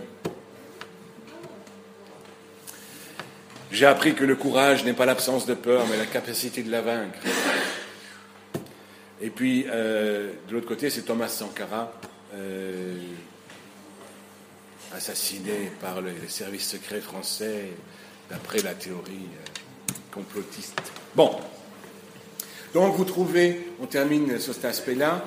[3.72, 6.82] J'ai appris que le courage n'est pas l'absence de peur, mais la capacité de la
[6.82, 7.18] vaincre.
[9.20, 11.92] Et puis, euh, de l'autre côté, c'est Thomas Sankara,
[12.34, 12.94] euh,
[14.94, 17.70] assassiné par les services secrets français,
[18.30, 20.80] d'après la théorie euh, complotiste.
[21.14, 21.36] Bon.
[22.72, 25.24] Donc, vous trouvez, on termine sur cet aspect-là,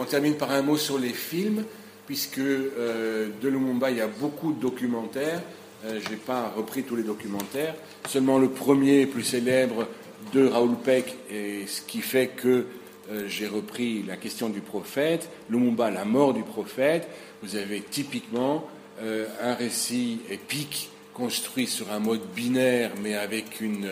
[0.00, 1.64] on termine par un mot sur les films,
[2.06, 5.40] puisque de Lumumba, il y a beaucoup de documentaires.
[5.84, 7.74] Euh, je n'ai pas repris tous les documentaires,
[8.08, 9.88] seulement le premier plus célèbre
[10.32, 12.66] de Raoul Peck, et ce qui fait que
[13.10, 17.08] euh, j'ai repris la question du prophète, Lumumba, la mort du prophète.
[17.42, 18.68] Vous avez typiquement
[19.02, 23.90] euh, un récit épique construit sur un mode binaire, mais avec une,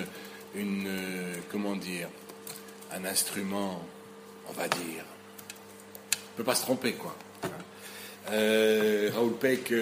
[0.55, 0.89] une
[1.51, 2.09] comment dire,
[2.93, 3.83] un instrument,
[4.49, 5.05] on va dire,
[6.15, 7.17] on peut pas se tromper, quoi.
[8.29, 9.73] Raoul Peck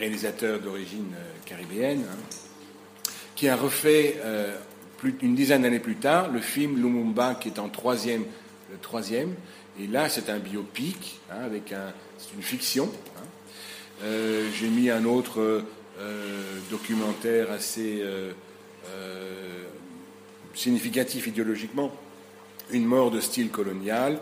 [0.00, 4.56] réalisateur d'origine euh, caribéenne, hein, qui a refait euh,
[5.22, 8.24] une dizaine d'années plus tard le film Lumumba, qui est en troisième,
[8.80, 9.34] troisième.
[9.78, 12.90] Et là, c'est un biopic, hein, avec un, c'est une fiction.
[13.18, 13.24] Hein.
[14.02, 15.64] Euh, j'ai mis un autre
[16.70, 18.02] documentaire assez
[20.54, 21.94] significatif idéologiquement,
[22.70, 24.18] une mort de style colonial,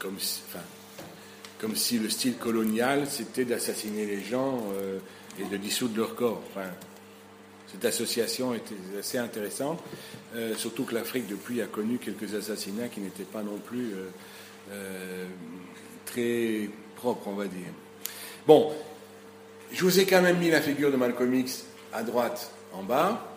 [0.00, 0.40] comme, si,
[1.58, 4.62] comme si le style colonial, c'était d'assassiner les gens
[5.40, 6.42] et de dissoudre leur corps.
[6.50, 6.68] Enfin,
[7.70, 9.80] cette association était assez intéressante,
[10.34, 14.08] euh, surtout que l'Afrique depuis a connu quelques assassinats qui n'étaient pas non plus euh,
[14.70, 15.26] euh,
[16.04, 17.72] très propres, on va dire.
[18.46, 18.72] Bon,
[19.72, 23.36] je vous ai quand même mis la figure de Malcolm X à droite en bas,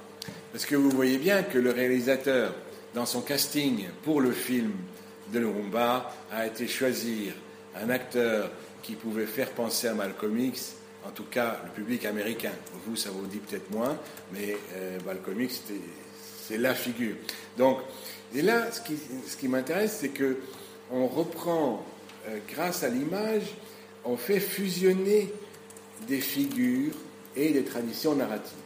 [0.51, 2.53] parce que vous voyez bien que le réalisateur,
[2.93, 4.71] dans son casting pour le film
[5.33, 7.33] de Lumumba, a été choisir
[7.75, 8.51] un acteur
[8.81, 10.37] qui pouvait faire penser à Malcolm
[11.05, 12.51] en tout cas le public américain.
[12.85, 13.97] Vous, ça vous dit peut-être moins,
[14.33, 15.63] mais euh, Malcolm X,
[16.47, 17.15] c'est la figure.
[17.57, 17.79] Donc,
[18.35, 18.97] et là, ce qui,
[19.27, 20.37] ce qui m'intéresse, c'est que
[20.91, 21.85] on reprend,
[22.27, 23.43] euh, grâce à l'image,
[24.05, 25.31] on fait fusionner
[26.07, 26.93] des figures
[27.35, 28.57] et des traditions narratives.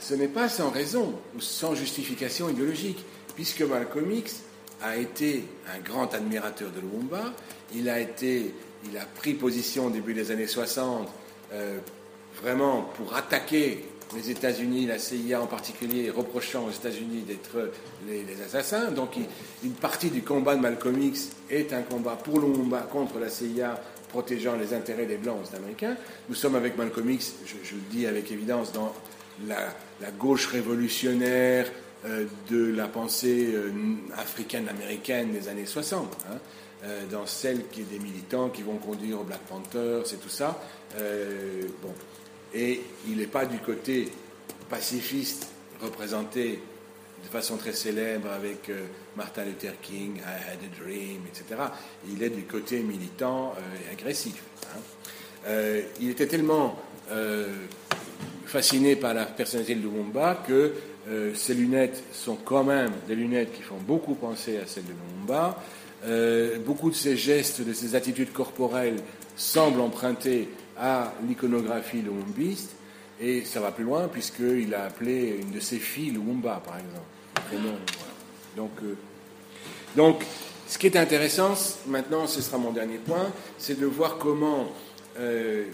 [0.00, 4.42] Ce n'est pas sans raison ou sans justification idéologique, puisque Malcolm X
[4.82, 7.32] a été un grand admirateur de Lumumba,
[7.74, 8.54] il a été,
[8.90, 11.08] il a pris position au début des années 60
[11.52, 11.78] euh,
[12.40, 17.70] vraiment pour attaquer les États-Unis, la CIA en particulier, reprochant aux États-Unis d'être
[18.06, 18.90] les, assassins.
[18.90, 19.16] Donc
[19.64, 23.28] une partie du combat de Malcolm X est un combat pour le combat contre la
[23.28, 25.96] CIA, protégeant les intérêts des Blancs américains.
[26.28, 28.92] Nous sommes avec Malcolm X, je, le dis avec évidence, dans
[29.46, 29.74] la,
[30.18, 31.70] gauche révolutionnaire
[32.04, 33.70] de la pensée euh,
[34.16, 36.16] africaine-américaine des années 60.
[36.84, 40.28] Euh, dans celle qui est des militants qui vont conduire au Black Panthers et tout
[40.28, 40.60] ça.
[40.98, 41.94] Euh, bon.
[42.52, 44.08] Et il n'est pas du côté
[44.68, 45.46] pacifiste
[45.80, 46.58] représenté
[47.22, 48.86] de façon très célèbre avec euh,
[49.16, 51.62] Martin Luther King, I Had a Dream, etc.
[52.10, 53.54] Il est du côté militant
[53.86, 54.42] et agressif.
[54.74, 55.50] Hein.
[56.00, 56.80] il était tellement
[58.46, 60.72] fasciné par la personnalité de Lumumba que
[61.34, 65.58] ses lunettes sont quand même des lunettes qui font beaucoup penser à celles de Lumumba.
[66.04, 68.98] Euh, beaucoup de ces gestes, de ces attitudes corporelles
[69.36, 72.74] semblent emprunter à l'iconographie lumumbiste,
[73.20, 77.82] et ça va plus loin puisqu'il a appelé une de ses filles Lumumba, par exemple.
[78.56, 78.96] Donc, euh,
[79.94, 80.24] donc,
[80.66, 81.54] ce qui est intéressant,
[81.86, 84.72] maintenant, ce sera mon dernier point, c'est de voir comment
[85.18, 85.66] euh,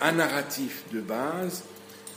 [0.00, 1.62] un narratif de base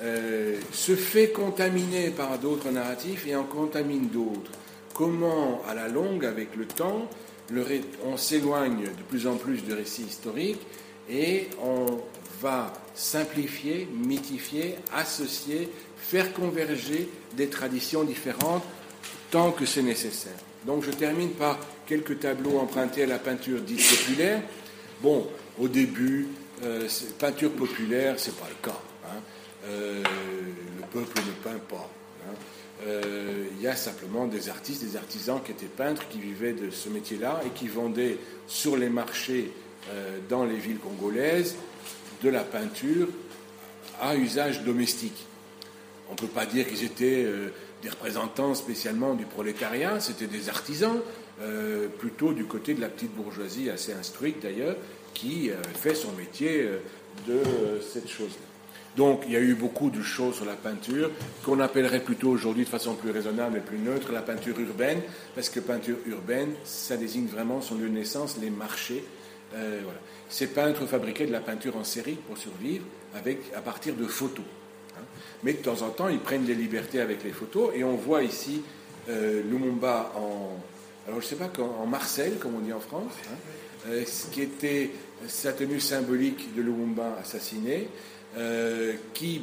[0.02, 4.52] se fait contaminer par d'autres narratifs et en contamine d'autres
[5.00, 7.08] comment, à la longue, avec le temps,
[8.06, 10.60] on s'éloigne de plus en plus de récits historiques
[11.10, 11.86] et on
[12.42, 18.64] va simplifier, mythifier, associer, faire converger des traditions différentes
[19.32, 20.38] tant que c'est nécessaire.
[20.66, 24.42] Donc je termine par quelques tableaux empruntés à la peinture dite populaire.
[25.02, 25.26] Bon,
[25.58, 26.28] au début,
[26.64, 28.82] euh, peinture populaire, c'est pas le cas.
[29.70, 30.04] Euh,
[30.80, 31.90] le peuple ne peint pas.
[32.26, 32.34] Hein.
[32.88, 36.72] Euh, il y a simplement des artistes, des artisans qui étaient peintres, qui vivaient de
[36.72, 38.18] ce métier-là et qui vendaient
[38.48, 39.52] sur les marchés
[39.92, 41.56] euh, dans les villes congolaises
[42.24, 43.08] de la peinture
[44.02, 45.26] à usage domestique.
[46.10, 47.28] On ne peut pas dire qu'ils étaient
[47.84, 51.00] des représentants spécialement du prolétariat, c'était des artisans,
[52.00, 54.76] plutôt du côté de la petite bourgeoisie, assez instruite d'ailleurs,
[55.14, 56.68] qui fait son métier
[57.28, 57.42] de
[57.94, 58.49] cette chose-là.
[59.00, 61.10] Donc il y a eu beaucoup de choses sur la peinture
[61.46, 65.00] qu'on appellerait plutôt aujourd'hui de façon plus raisonnable et plus neutre la peinture urbaine,
[65.36, 69.06] parce que peinture urbaine, ça désigne vraiment son lieu de naissance, les marchés.
[69.56, 69.80] Euh,
[70.28, 72.84] Ces peintres fabriquaient de la peinture en série pour survivre
[73.16, 74.44] avec, à partir de photos.
[74.98, 75.04] Hein.
[75.44, 78.24] Mais de temps en temps, ils prennent des libertés avec les photos et on voit
[78.24, 78.64] ici
[79.08, 80.58] euh, Lumumba en,
[81.08, 83.38] alors je sais pas, en Marcel, comme on dit en France, hein,
[83.88, 84.92] euh, ce qui était
[85.26, 87.88] sa tenue symbolique de Lumumba assassiné.
[88.38, 89.42] Euh, qui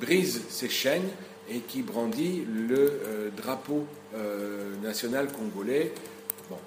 [0.00, 1.08] brise ses chaînes
[1.48, 3.86] et qui brandit le euh, drapeau
[4.16, 5.92] euh, national congolais,
[6.48, 6.58] bon,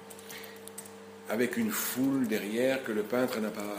[1.28, 3.76] avec une foule derrière que le peintre n'a pas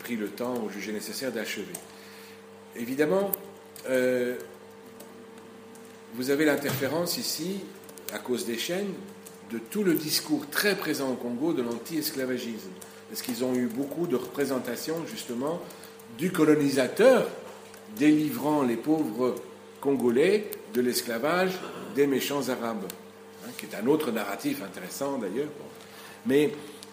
[0.00, 1.72] pris le temps ou jugé nécessaire d'achever.
[2.76, 3.32] Évidemment,
[6.14, 7.60] vous avez l'interférence ici,
[8.12, 8.92] à cause des chaînes,
[9.50, 12.70] de tout le discours très présent au Congo de l'anti-esclavagisme.
[13.08, 15.60] Parce qu'ils ont eu beaucoup de représentations, justement,
[16.18, 17.28] du colonisateur
[17.96, 19.34] délivrant les pauvres
[19.80, 21.52] Congolais de l'esclavage
[21.94, 22.86] des méchants Arabes,
[23.44, 25.48] hein, qui est un autre narratif intéressant d'ailleurs.
[26.26, 26.52] Mais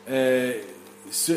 [0.09, 0.53] euh,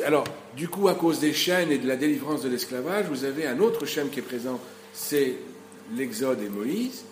[0.04, 0.24] alors,
[0.56, 3.58] du coup, à cause des chaînes et de la délivrance de l'esclavage, vous avez un
[3.60, 4.60] autre chaîne qui est présent,
[4.92, 5.34] c'est
[5.96, 7.04] l'Exode et Moïse.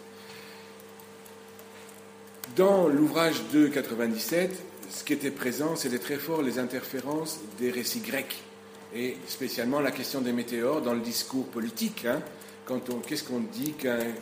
[2.56, 4.50] Dans l'ouvrage 2.97,
[4.90, 8.42] ce qui était présent, c'était très fort les interférences des récits grecs
[8.94, 12.22] et spécialement la question des météores dans le discours politique, hein,
[13.06, 13.74] qu'est-ce qu'on dit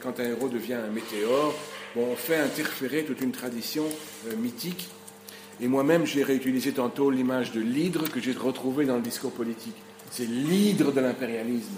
[0.03, 1.55] quand un héros devient un météore?
[1.95, 3.85] Bon, On fait interférer toute une tradition
[4.29, 4.89] euh, mythique.
[5.61, 9.77] Et moi-même, j'ai réutilisé tantôt l'image de l'hydre que j'ai retrouvée dans le discours politique.
[10.11, 11.75] C'est l'hydre de l'impérialisme.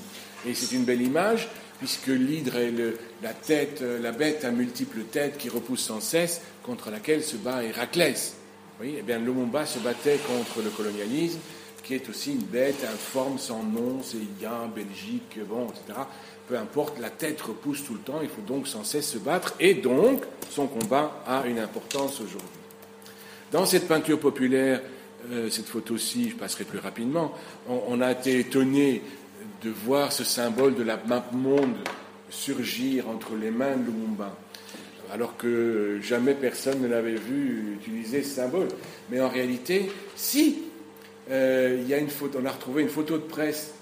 [0.46, 2.72] Et c'est une belle image, puisque l'hydre est
[3.22, 7.36] la tête, euh, la bête à multiples têtes qui repousse sans cesse, contre laquelle se
[7.36, 8.34] bat Héraclès.
[8.80, 11.38] Oui, eh bien, Lumumba se battait contre le colonialisme,
[11.88, 14.18] qui est aussi une bête informe, sans nom, c'est
[14.76, 16.00] Belgique, bon, etc.
[16.46, 19.54] Peu importe, la tête repousse tout le temps, il faut donc sans cesse se battre,
[19.58, 22.60] et donc son combat a une importance aujourd'hui.
[23.52, 24.82] Dans cette peinture populaire,
[25.32, 27.32] euh, cette photo-ci, je passerai plus rapidement,
[27.66, 29.00] on, a été étonné
[29.62, 31.74] de voir ce symbole de la map monde
[32.28, 34.36] surgir entre les mains de Lumumba
[35.10, 38.68] alors que jamais personne ne l'avait vu utiliser ce symbole.
[39.10, 40.64] Mais en réalité, si,
[41.30, 43.72] euh, il y a une photo, on a retrouvé une photo de presse,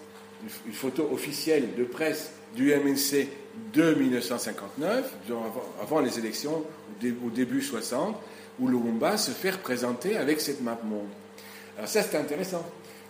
[0.66, 3.28] une, photo officielle de presse du MNC
[3.72, 5.14] de 1959,
[5.80, 6.64] avant, les élections,
[7.24, 8.16] au, début 60,
[8.59, 11.09] où Lumumba se fait représenter avec cette map monde.
[11.76, 12.64] Alors ça, c'est intéressant,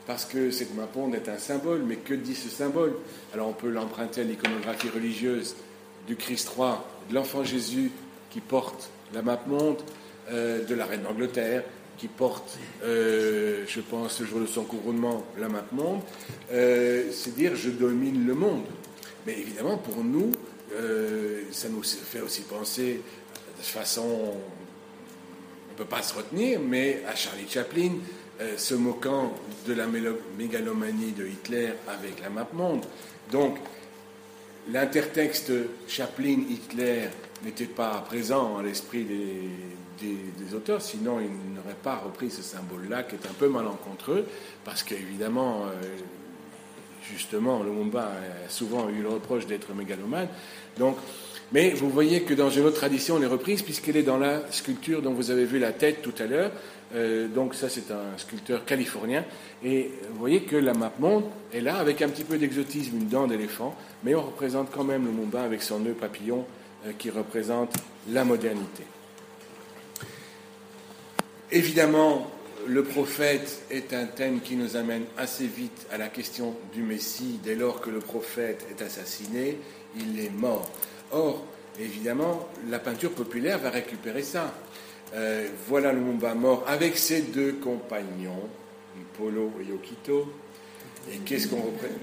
[0.06, 2.94] parce que cette map monde est un symbole, mais que dit ce symbole?
[3.32, 5.56] Alors on peut l'emprunter à l'iconographie religieuse
[6.06, 7.90] du Christ roi, de l'enfant Jésus
[8.30, 9.78] qui porte la map monde
[10.30, 11.62] euh, de la reine d'Angleterre,
[11.96, 16.00] qui porte, euh, je pense, le jour de son couronnement, la map monde,
[16.52, 18.64] euh, c'est dire je domine le monde.
[19.26, 20.30] Mais évidemment, pour nous,
[21.50, 23.00] ça nous fait aussi penser
[23.58, 27.92] de façon, on ne peut pas se retenir, mais à Charlie Chaplin,
[28.56, 29.34] se moquant
[29.66, 29.86] de la
[30.38, 32.84] mégalomanie de Hitler avec la map monde.
[33.32, 33.56] Donc,
[34.70, 35.52] l'intertexte
[35.88, 37.08] Chaplin-Hitler
[37.44, 39.40] n'était pas présent à l'esprit des,
[40.54, 44.26] auteurs, sinon ils n'auraient pas repris ce symbole-là qui est un peu malencontreux,
[44.64, 45.82] parce qu'évidemment, euh,
[47.10, 48.12] justement, le Mumba
[48.46, 50.28] a souvent eu le reproche d'être mégalomane.
[50.78, 50.96] Donc,
[51.52, 54.42] mais vous voyez que dans une autre tradition, on est reprise, puisqu'elle est dans la
[54.50, 56.50] sculpture dont vous avez vu la tête tout à l'heure.
[56.94, 59.24] Euh, donc ça, c'est un sculpteur californien.
[59.64, 63.08] Et vous voyez que la map monde est là, avec un petit peu d'exotisme, une
[63.08, 66.44] dent d'éléphant, mais on représente quand même le Mumba avec son nœud papillon
[66.84, 67.74] euh, qui représente
[68.10, 68.82] la modernité.
[71.52, 72.30] Évidemment,
[72.66, 77.38] le prophète est un thème qui nous amène assez vite à la question du Messie.
[77.42, 79.58] Dès lors que le prophète est assassiné,
[79.96, 80.68] il est mort.
[81.12, 81.44] Or,
[81.78, 84.52] évidemment, la peinture populaire va récupérer ça.
[85.14, 88.48] Euh, voilà le Mumba mort avec ses deux compagnons,
[89.16, 90.32] Polo et Yokito.
[91.12, 92.00] Et qu'est-ce qu'on représente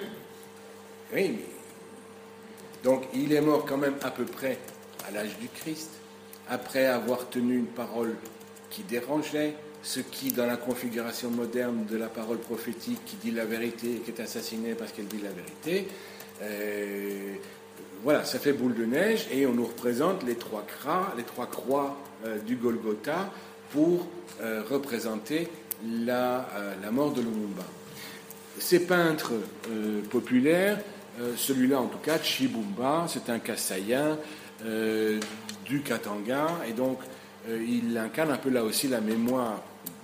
[1.14, 1.46] Oui, mais
[2.82, 4.58] donc il est mort quand même à peu près
[5.06, 5.90] à l'âge du Christ,
[6.50, 8.16] après avoir tenu une parole
[8.74, 9.54] qui dérangeait,
[9.84, 14.00] ce qui, dans la configuration moderne de la parole prophétique qui dit la vérité et
[14.00, 15.88] qui est assassinée parce qu'elle dit la vérité,
[16.42, 17.36] euh,
[18.04, 21.48] voilà, ça fait boule de neige et on nous représente les trois croix, les trois
[21.48, 23.32] croix euh, du Golgotha
[23.72, 24.08] pour
[24.42, 25.48] euh, représenter
[26.06, 26.48] la,
[26.82, 27.64] la, mort de Lumumba.
[28.58, 29.34] Ces peintres
[30.10, 30.80] populaires
[31.36, 34.18] celui-là, en tout cas, Chibumba, c'est un Kassaïen
[35.66, 37.00] du Katanga, et donc
[37.50, 39.62] euh, il incarne un peu là aussi la mémoire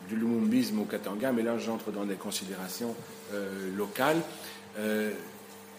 [0.07, 2.95] du lumumbisme au Katanga, mais là j'entre dans des considérations
[3.77, 4.19] locales.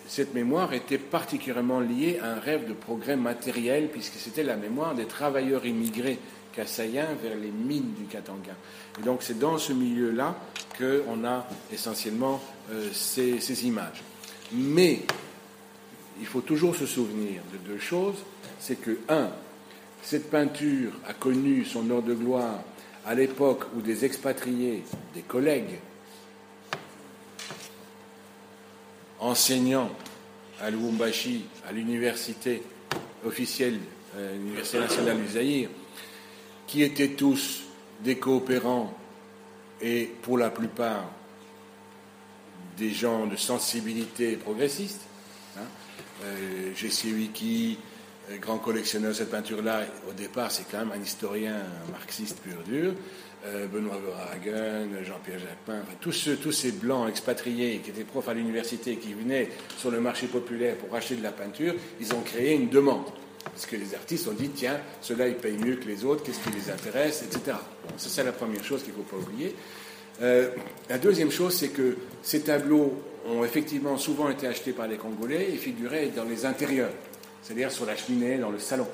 [0.06, 4.94] cette mémoire était particulièrement liée à un rêve de progrès matériel, puisque c'était la mémoire
[4.94, 6.20] des travailleurs immigrés
[6.52, 8.52] kassaïens vers les mines du Katanga.
[9.00, 10.36] Et donc c'est dans ce milieu-là
[10.78, 12.40] qu'on a essentiellement
[12.92, 14.04] ces, ces images.
[14.52, 15.00] Mais
[16.20, 18.16] il faut toujours se souvenir de deux choses.
[18.60, 19.30] C'est que, un,
[20.02, 22.62] cette peinture a connu son heure de gloire
[23.06, 24.82] à l'époque où des expatriés,
[25.14, 25.78] des collègues,
[29.18, 29.90] enseignants
[30.60, 32.62] à Lubumbashi, à l'université
[33.24, 33.78] officielle,
[34.16, 35.68] euh, l'Université nationale du Zaïre,
[36.66, 37.62] qui étaient tous
[38.02, 38.96] des coopérants
[39.80, 41.10] et pour la plupart
[42.76, 45.02] des gens de sensibilité progressiste.
[45.58, 45.64] Hein.
[46.24, 46.72] Euh,
[47.04, 47.89] Wiki, euh,
[48.38, 51.56] grand collectionneur de cette peinture-là, au départ, c'est quand même un historien
[51.90, 52.92] marxiste pur dur.
[53.46, 58.96] Euh, Benoît Verhagen, Jean-Pierre Jacquin, tous, tous ces blancs expatriés qui étaient profs à l'université,
[58.96, 62.68] qui venaient sur le marché populaire pour acheter de la peinture, ils ont créé une
[62.68, 63.06] demande.
[63.42, 66.40] Parce que les artistes ont dit, tiens, ceux-là, ils payent mieux que les autres, qu'est-ce
[66.40, 67.56] qui les intéresse, etc.
[67.84, 69.54] Bon, ça, c'est la première chose qu'il ne faut pas oublier.
[70.20, 70.50] Euh,
[70.90, 75.50] la deuxième chose, c'est que ces tableaux ont effectivement souvent été achetés par les Congolais
[75.52, 76.90] et figuraient dans les intérieurs,
[77.42, 78.86] c'est-à-dire sur la cheminée, dans le salon.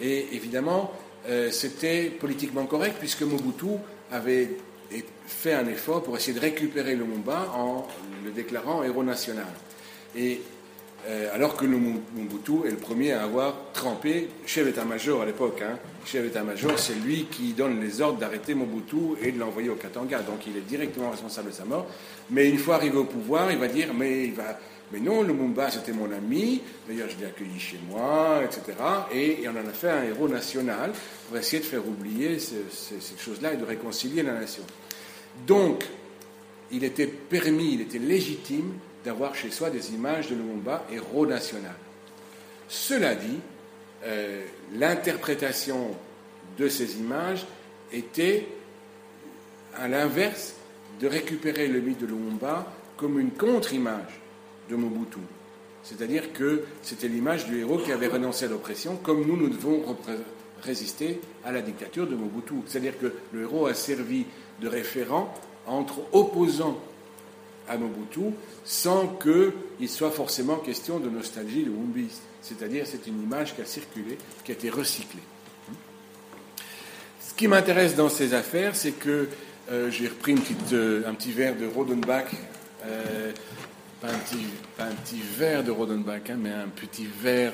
[0.00, 0.92] Et évidemment,
[1.28, 3.78] euh, c'était politiquement correct puisque Mobutu
[4.10, 4.50] avait
[5.26, 7.86] fait un effort pour essayer de récupérer le Mumba en
[8.24, 9.46] le déclarant héros national.
[10.16, 10.40] Et
[11.08, 15.78] Euh, alors que Mobutu est le premier à avoir trempé, chef d'état-major à l'époque, hein,
[16.04, 20.18] chef d'état-major, c'est lui qui donne les ordres d'arrêter Mobutu et de l'envoyer au Katanga,
[20.18, 21.86] donc il est directement responsable de sa mort.
[22.30, 24.58] Mais une fois arrivé au pouvoir, il va dire, mais il va,
[24.92, 28.76] mais non, Lumumba c'était mon ami, d'ailleurs je l'ai accueilli chez moi, etc.
[29.12, 30.92] Et, on en a fait un héros national
[31.28, 34.64] pour essayer de faire oublier cette chose-là et de réconcilier la nation.
[35.46, 35.84] Donc,
[36.72, 38.74] il était permis, il était légitime
[39.04, 41.74] d'avoir chez soi des images de Lumumba, héros national.
[42.68, 43.38] Cela dit,
[44.04, 45.90] euh, l'interprétation
[46.58, 47.46] de ces images
[47.92, 48.46] était
[49.76, 50.54] à l'inverse
[51.00, 52.66] de récupérer le mythe de Lumumba
[52.96, 54.19] comme une contre-image
[54.76, 55.18] Mobutu.
[55.82, 59.82] C'est-à-dire que c'était l'image du héros qui avait renoncé à l'oppression, comme nous, nous devons
[60.62, 62.54] résister à la dictature de Mobutu.
[62.66, 64.26] C'est-à-dire que le héros a servi
[64.60, 65.34] de référent
[65.66, 66.78] entre opposants
[67.68, 72.20] à Mobutu sans qu'il soit forcément question de nostalgie de Wumbis.
[72.42, 75.22] C'est-à-dire c'est une image qui a circulé, qui a été recyclée.
[77.20, 79.28] Ce qui m'intéresse dans ces affaires, c'est que
[79.70, 80.34] euh, j'ai repris
[80.72, 82.26] euh, un petit verre de Rodenbach,
[82.84, 83.32] euh,
[84.00, 84.46] pas, un petit,
[84.78, 87.52] un petit, verre de Rodenbach, hein, mais un petit verre,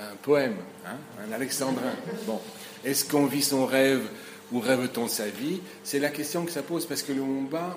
[0.00, 0.56] un poème,
[0.86, 0.96] hein,
[1.26, 1.92] un alexandrin.
[2.26, 2.40] Bon,
[2.84, 4.02] est-ce qu'on vit son rêve
[4.52, 5.60] ou rêve-t-on sa vie?
[5.84, 7.76] C'est la question que ça pose, parce que le Mumba,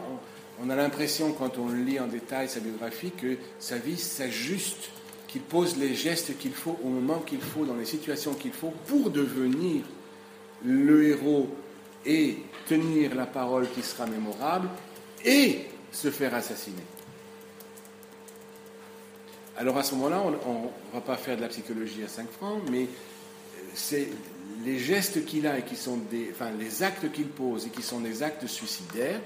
[0.62, 4.90] on a l'impression, quand on lit en détail sa biographie, que sa vie s'ajuste,
[5.28, 8.74] qu'il pose les gestes qu'il faut au moment qu'il faut, dans les situations qu'il faut,
[8.88, 9.84] pour devenir
[10.64, 11.50] le héros
[12.06, 12.38] et
[12.68, 14.70] tenir la parole qui sera mémorable
[15.24, 16.84] et se faire assassiner.
[19.58, 22.62] Alors à ce moment-là, on ne va pas faire de la psychologie à 5 francs,
[22.70, 22.88] mais
[23.74, 24.10] c'est
[24.66, 27.82] les gestes qu'il a et qui sont des, enfin les actes qu'il pose et qui
[27.82, 29.22] sont des actes suicidaires,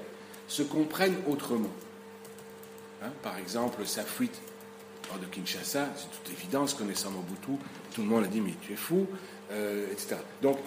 [0.46, 1.70] se comprennent autrement.
[3.02, 4.38] Hein, par exemple, sa fuite
[5.10, 7.52] hors de Kinshasa, c'est toute évidence, connaissant Mobutu,
[7.94, 9.06] tout le monde a dit mais tu es fou,
[9.50, 10.16] euh, etc.
[10.42, 10.58] Donc,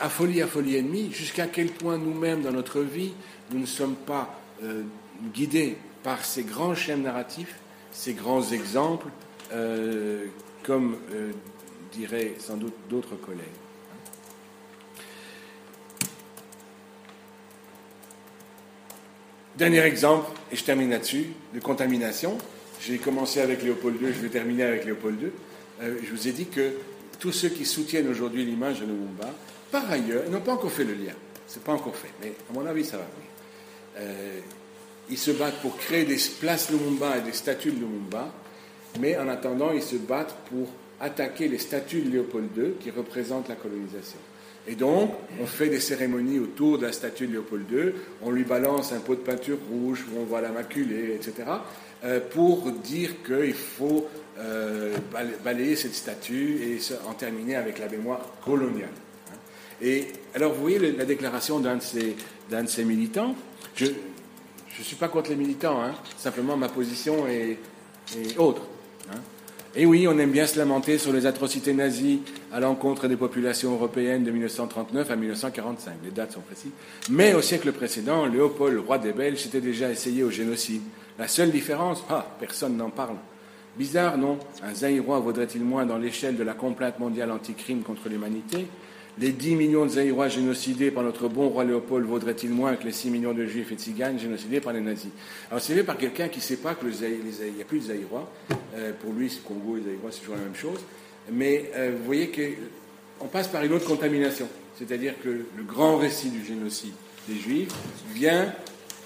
[0.00, 3.12] à folie, à folie ennemie, jusqu'à quel point nous-mêmes dans notre vie,
[3.52, 4.82] nous ne sommes pas euh,
[5.34, 7.59] guidés par ces grands chaînes narratifs,
[7.92, 9.08] ces grands exemples,
[9.52, 10.26] euh,
[10.62, 10.96] comme
[11.92, 13.46] diraient sans doute d'autres collègues.
[19.60, 22.38] Dernier exemple, et je termine là-dessus, de contamination.
[22.80, 25.28] J'ai commencé avec Léopold II, je vais terminer avec Léopold II.
[25.82, 26.72] Euh, je vous ai dit que
[27.18, 29.28] tous ceux qui soutiennent aujourd'hui l'image de Lumumba,
[29.70, 31.12] par ailleurs, n'ont pas encore fait le lien.
[31.46, 34.42] C'est pas encore fait, mais à mon avis, ça va venir.
[35.10, 38.32] Ils se battent pour créer des places Lumumba et des statues de Lumumba,
[39.00, 40.68] mais en attendant, ils se battent pour
[41.00, 44.18] attaquer les statues de Léopold II qui représentent la colonisation.
[44.68, 47.92] Et donc, on fait des cérémonies autour de la statue de Léopold II,
[48.22, 51.48] on lui balance un pot de peinture rouge où on voit la maculée, etc.,
[52.04, 54.06] euh, pour dire qu'il faut
[54.38, 54.96] euh,
[55.44, 58.88] balayer cette statue et en terminer avec la mémoire coloniale.
[59.28, 59.36] Hein.
[59.82, 63.34] Et alors, vous voyez la déclaration d'un de, ces, militants?
[64.78, 65.94] Ne suis pas contre les militants, hein.
[66.16, 67.58] simplement ma position est,
[68.16, 68.62] est autre.
[69.12, 69.18] Hein.
[69.76, 73.72] Et oui, on aime bien se lamenter sur les atrocités nazies à l'encontre des populations
[73.72, 75.94] européennes de 1939 à 1945.
[76.02, 76.72] Les dates sont précises.
[77.08, 80.82] Mais au siècle précédent, Léopold, roi des Belges, s'était déjà essayé au génocide.
[81.20, 83.16] La seule différence, ah, personne n'en parle.
[83.76, 84.38] Bizarre, non?
[84.64, 88.66] Un Zaïrois vaudrait-il moins dans l'échelle de la complainte mondiale anti-crime contre l'humanité
[89.20, 92.92] les 10 millions de Zaïrois génocidés par notre bon roi Léopold vaudraient-ils moins que les
[92.92, 95.10] 6 millions de Juifs et de Tziganes génocidés par les nazis?
[95.50, 98.30] Alors c'est fait par quelqu'un qui ne sait pas qu'il n'y a plus de Zaïrois.
[98.76, 100.80] Euh, pour lui, Congo et Zaïrois, c'est toujours la même chose.
[101.30, 104.48] Mais euh, vous voyez qu'on passe par une autre contamination.
[104.78, 106.94] C'est-à-dire que le grand récit du génocide
[107.28, 107.74] des Juifs
[108.14, 108.54] vient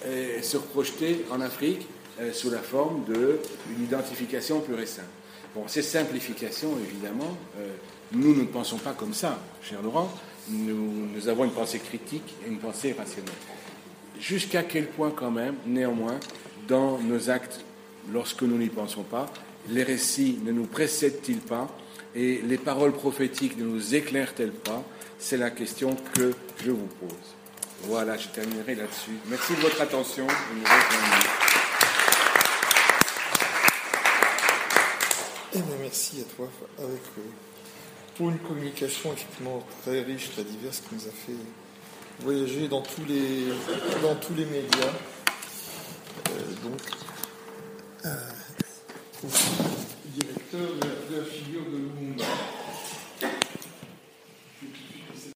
[0.05, 1.87] euh, se projeter en Afrique
[2.31, 5.09] sous la forme d'une identification pure et simple.
[5.53, 7.37] Bon, ces simplifications, évidemment,
[8.11, 10.11] nous, ne pensons pas comme ça, cher Laurent.
[10.49, 13.33] Nous, avons une pensée critique et une pensée rationnelle.
[14.19, 16.19] Jusqu'à quel point, quand même, néanmoins,
[16.67, 17.61] dans nos actes,
[18.11, 19.25] lorsque nous n'y pensons pas,
[19.69, 21.67] les récits ne nous précèdent-ils pas
[22.13, 24.83] et les paroles prophétiques ne nous éclairent-elles pas?
[25.17, 26.33] C'est la question que
[26.63, 27.35] je vous pose.
[27.83, 29.11] Voilà, je terminerai là-dessus.
[29.27, 30.27] Merci de votre attention.
[35.53, 36.49] Eh merci à toi.
[36.77, 37.21] Avec, euh,
[38.15, 41.33] pour une communication effectivement très riche, très diverse, qui nous a fait
[42.19, 43.47] voyager dans tous les,
[44.01, 44.93] dans tous les médias.
[46.29, 46.81] Euh, donc,
[48.05, 48.15] euh,
[50.05, 52.23] directeur de la, figure de Lumumba.